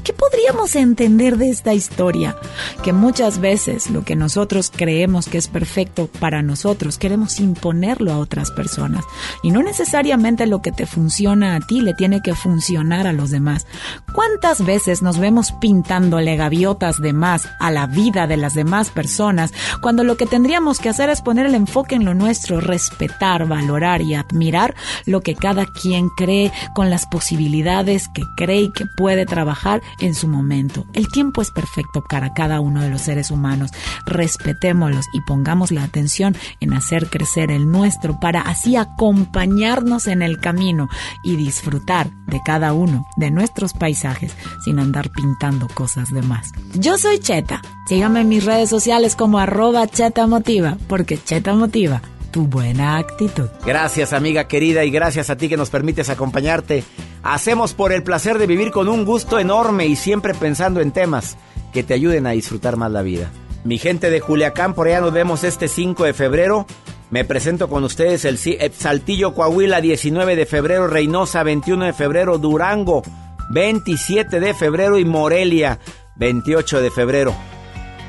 [0.08, 2.34] ¿Qué podríamos entender de esta historia?
[2.82, 8.16] Que muchas veces lo que nosotros creemos que es perfecto para nosotros, queremos imponerlo a
[8.16, 9.04] otras personas.
[9.42, 13.30] Y no necesariamente lo que te funciona a ti le tiene que funcionar a los
[13.30, 13.66] demás.
[14.14, 19.52] ¿Cuántas veces nos vemos pintándole gaviotas de más a la vida de las demás personas
[19.82, 24.00] cuando lo que tendríamos que hacer es poner el enfoque en lo nuestro, respetar, valorar
[24.00, 24.74] y admirar
[25.04, 30.14] lo que cada quien cree con las posibilidades que cree y que puede trabajar en
[30.14, 30.86] su momento.
[30.92, 33.70] El tiempo es perfecto para cada uno de los seres humanos.
[34.06, 40.40] Respetémoslos y pongamos la atención en hacer crecer el nuestro para así acompañarnos en el
[40.40, 40.88] camino
[41.22, 44.34] y disfrutar de cada uno de nuestros paisajes
[44.64, 46.52] sin andar pintando cosas de más.
[46.74, 47.62] Yo soy Cheta.
[47.88, 53.48] Síganme en mis redes sociales como arroba Cheta Motiva, porque Cheta Motiva tu buena actitud.
[53.64, 56.84] Gracias amiga querida y gracias a ti que nos permites acompañarte
[57.22, 61.36] Hacemos por el placer de vivir con un gusto enorme y siempre pensando en temas
[61.72, 63.30] que te ayuden a disfrutar más la vida.
[63.64, 66.66] Mi gente de Culiacán, por allá nos vemos este 5 de febrero.
[67.10, 68.38] Me presento con ustedes el
[68.72, 73.02] Saltillo Coahuila 19 de febrero, Reynosa 21 de febrero, Durango
[73.50, 75.80] 27 de febrero y Morelia
[76.16, 77.34] 28 de febrero.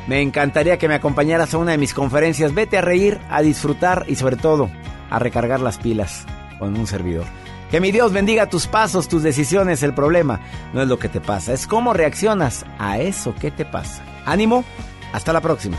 [0.09, 2.55] Me encantaría que me acompañaras a una de mis conferencias.
[2.55, 4.67] Vete a reír, a disfrutar y sobre todo
[5.11, 6.25] a recargar las pilas
[6.57, 7.25] con un servidor.
[7.69, 9.83] Que mi Dios bendiga tus pasos, tus decisiones.
[9.83, 10.39] El problema
[10.73, 14.03] no es lo que te pasa, es cómo reaccionas a eso que te pasa.
[14.25, 14.65] Ánimo,
[15.13, 15.77] hasta la próxima.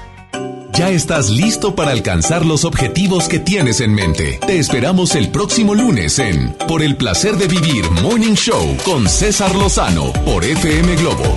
[0.74, 4.38] Ya estás listo para alcanzar los objetivos que tienes en mente.
[4.46, 9.56] Te esperamos el próximo lunes en Por el placer de vivir Morning Show con César
[9.56, 11.36] Lozano por FM Globo.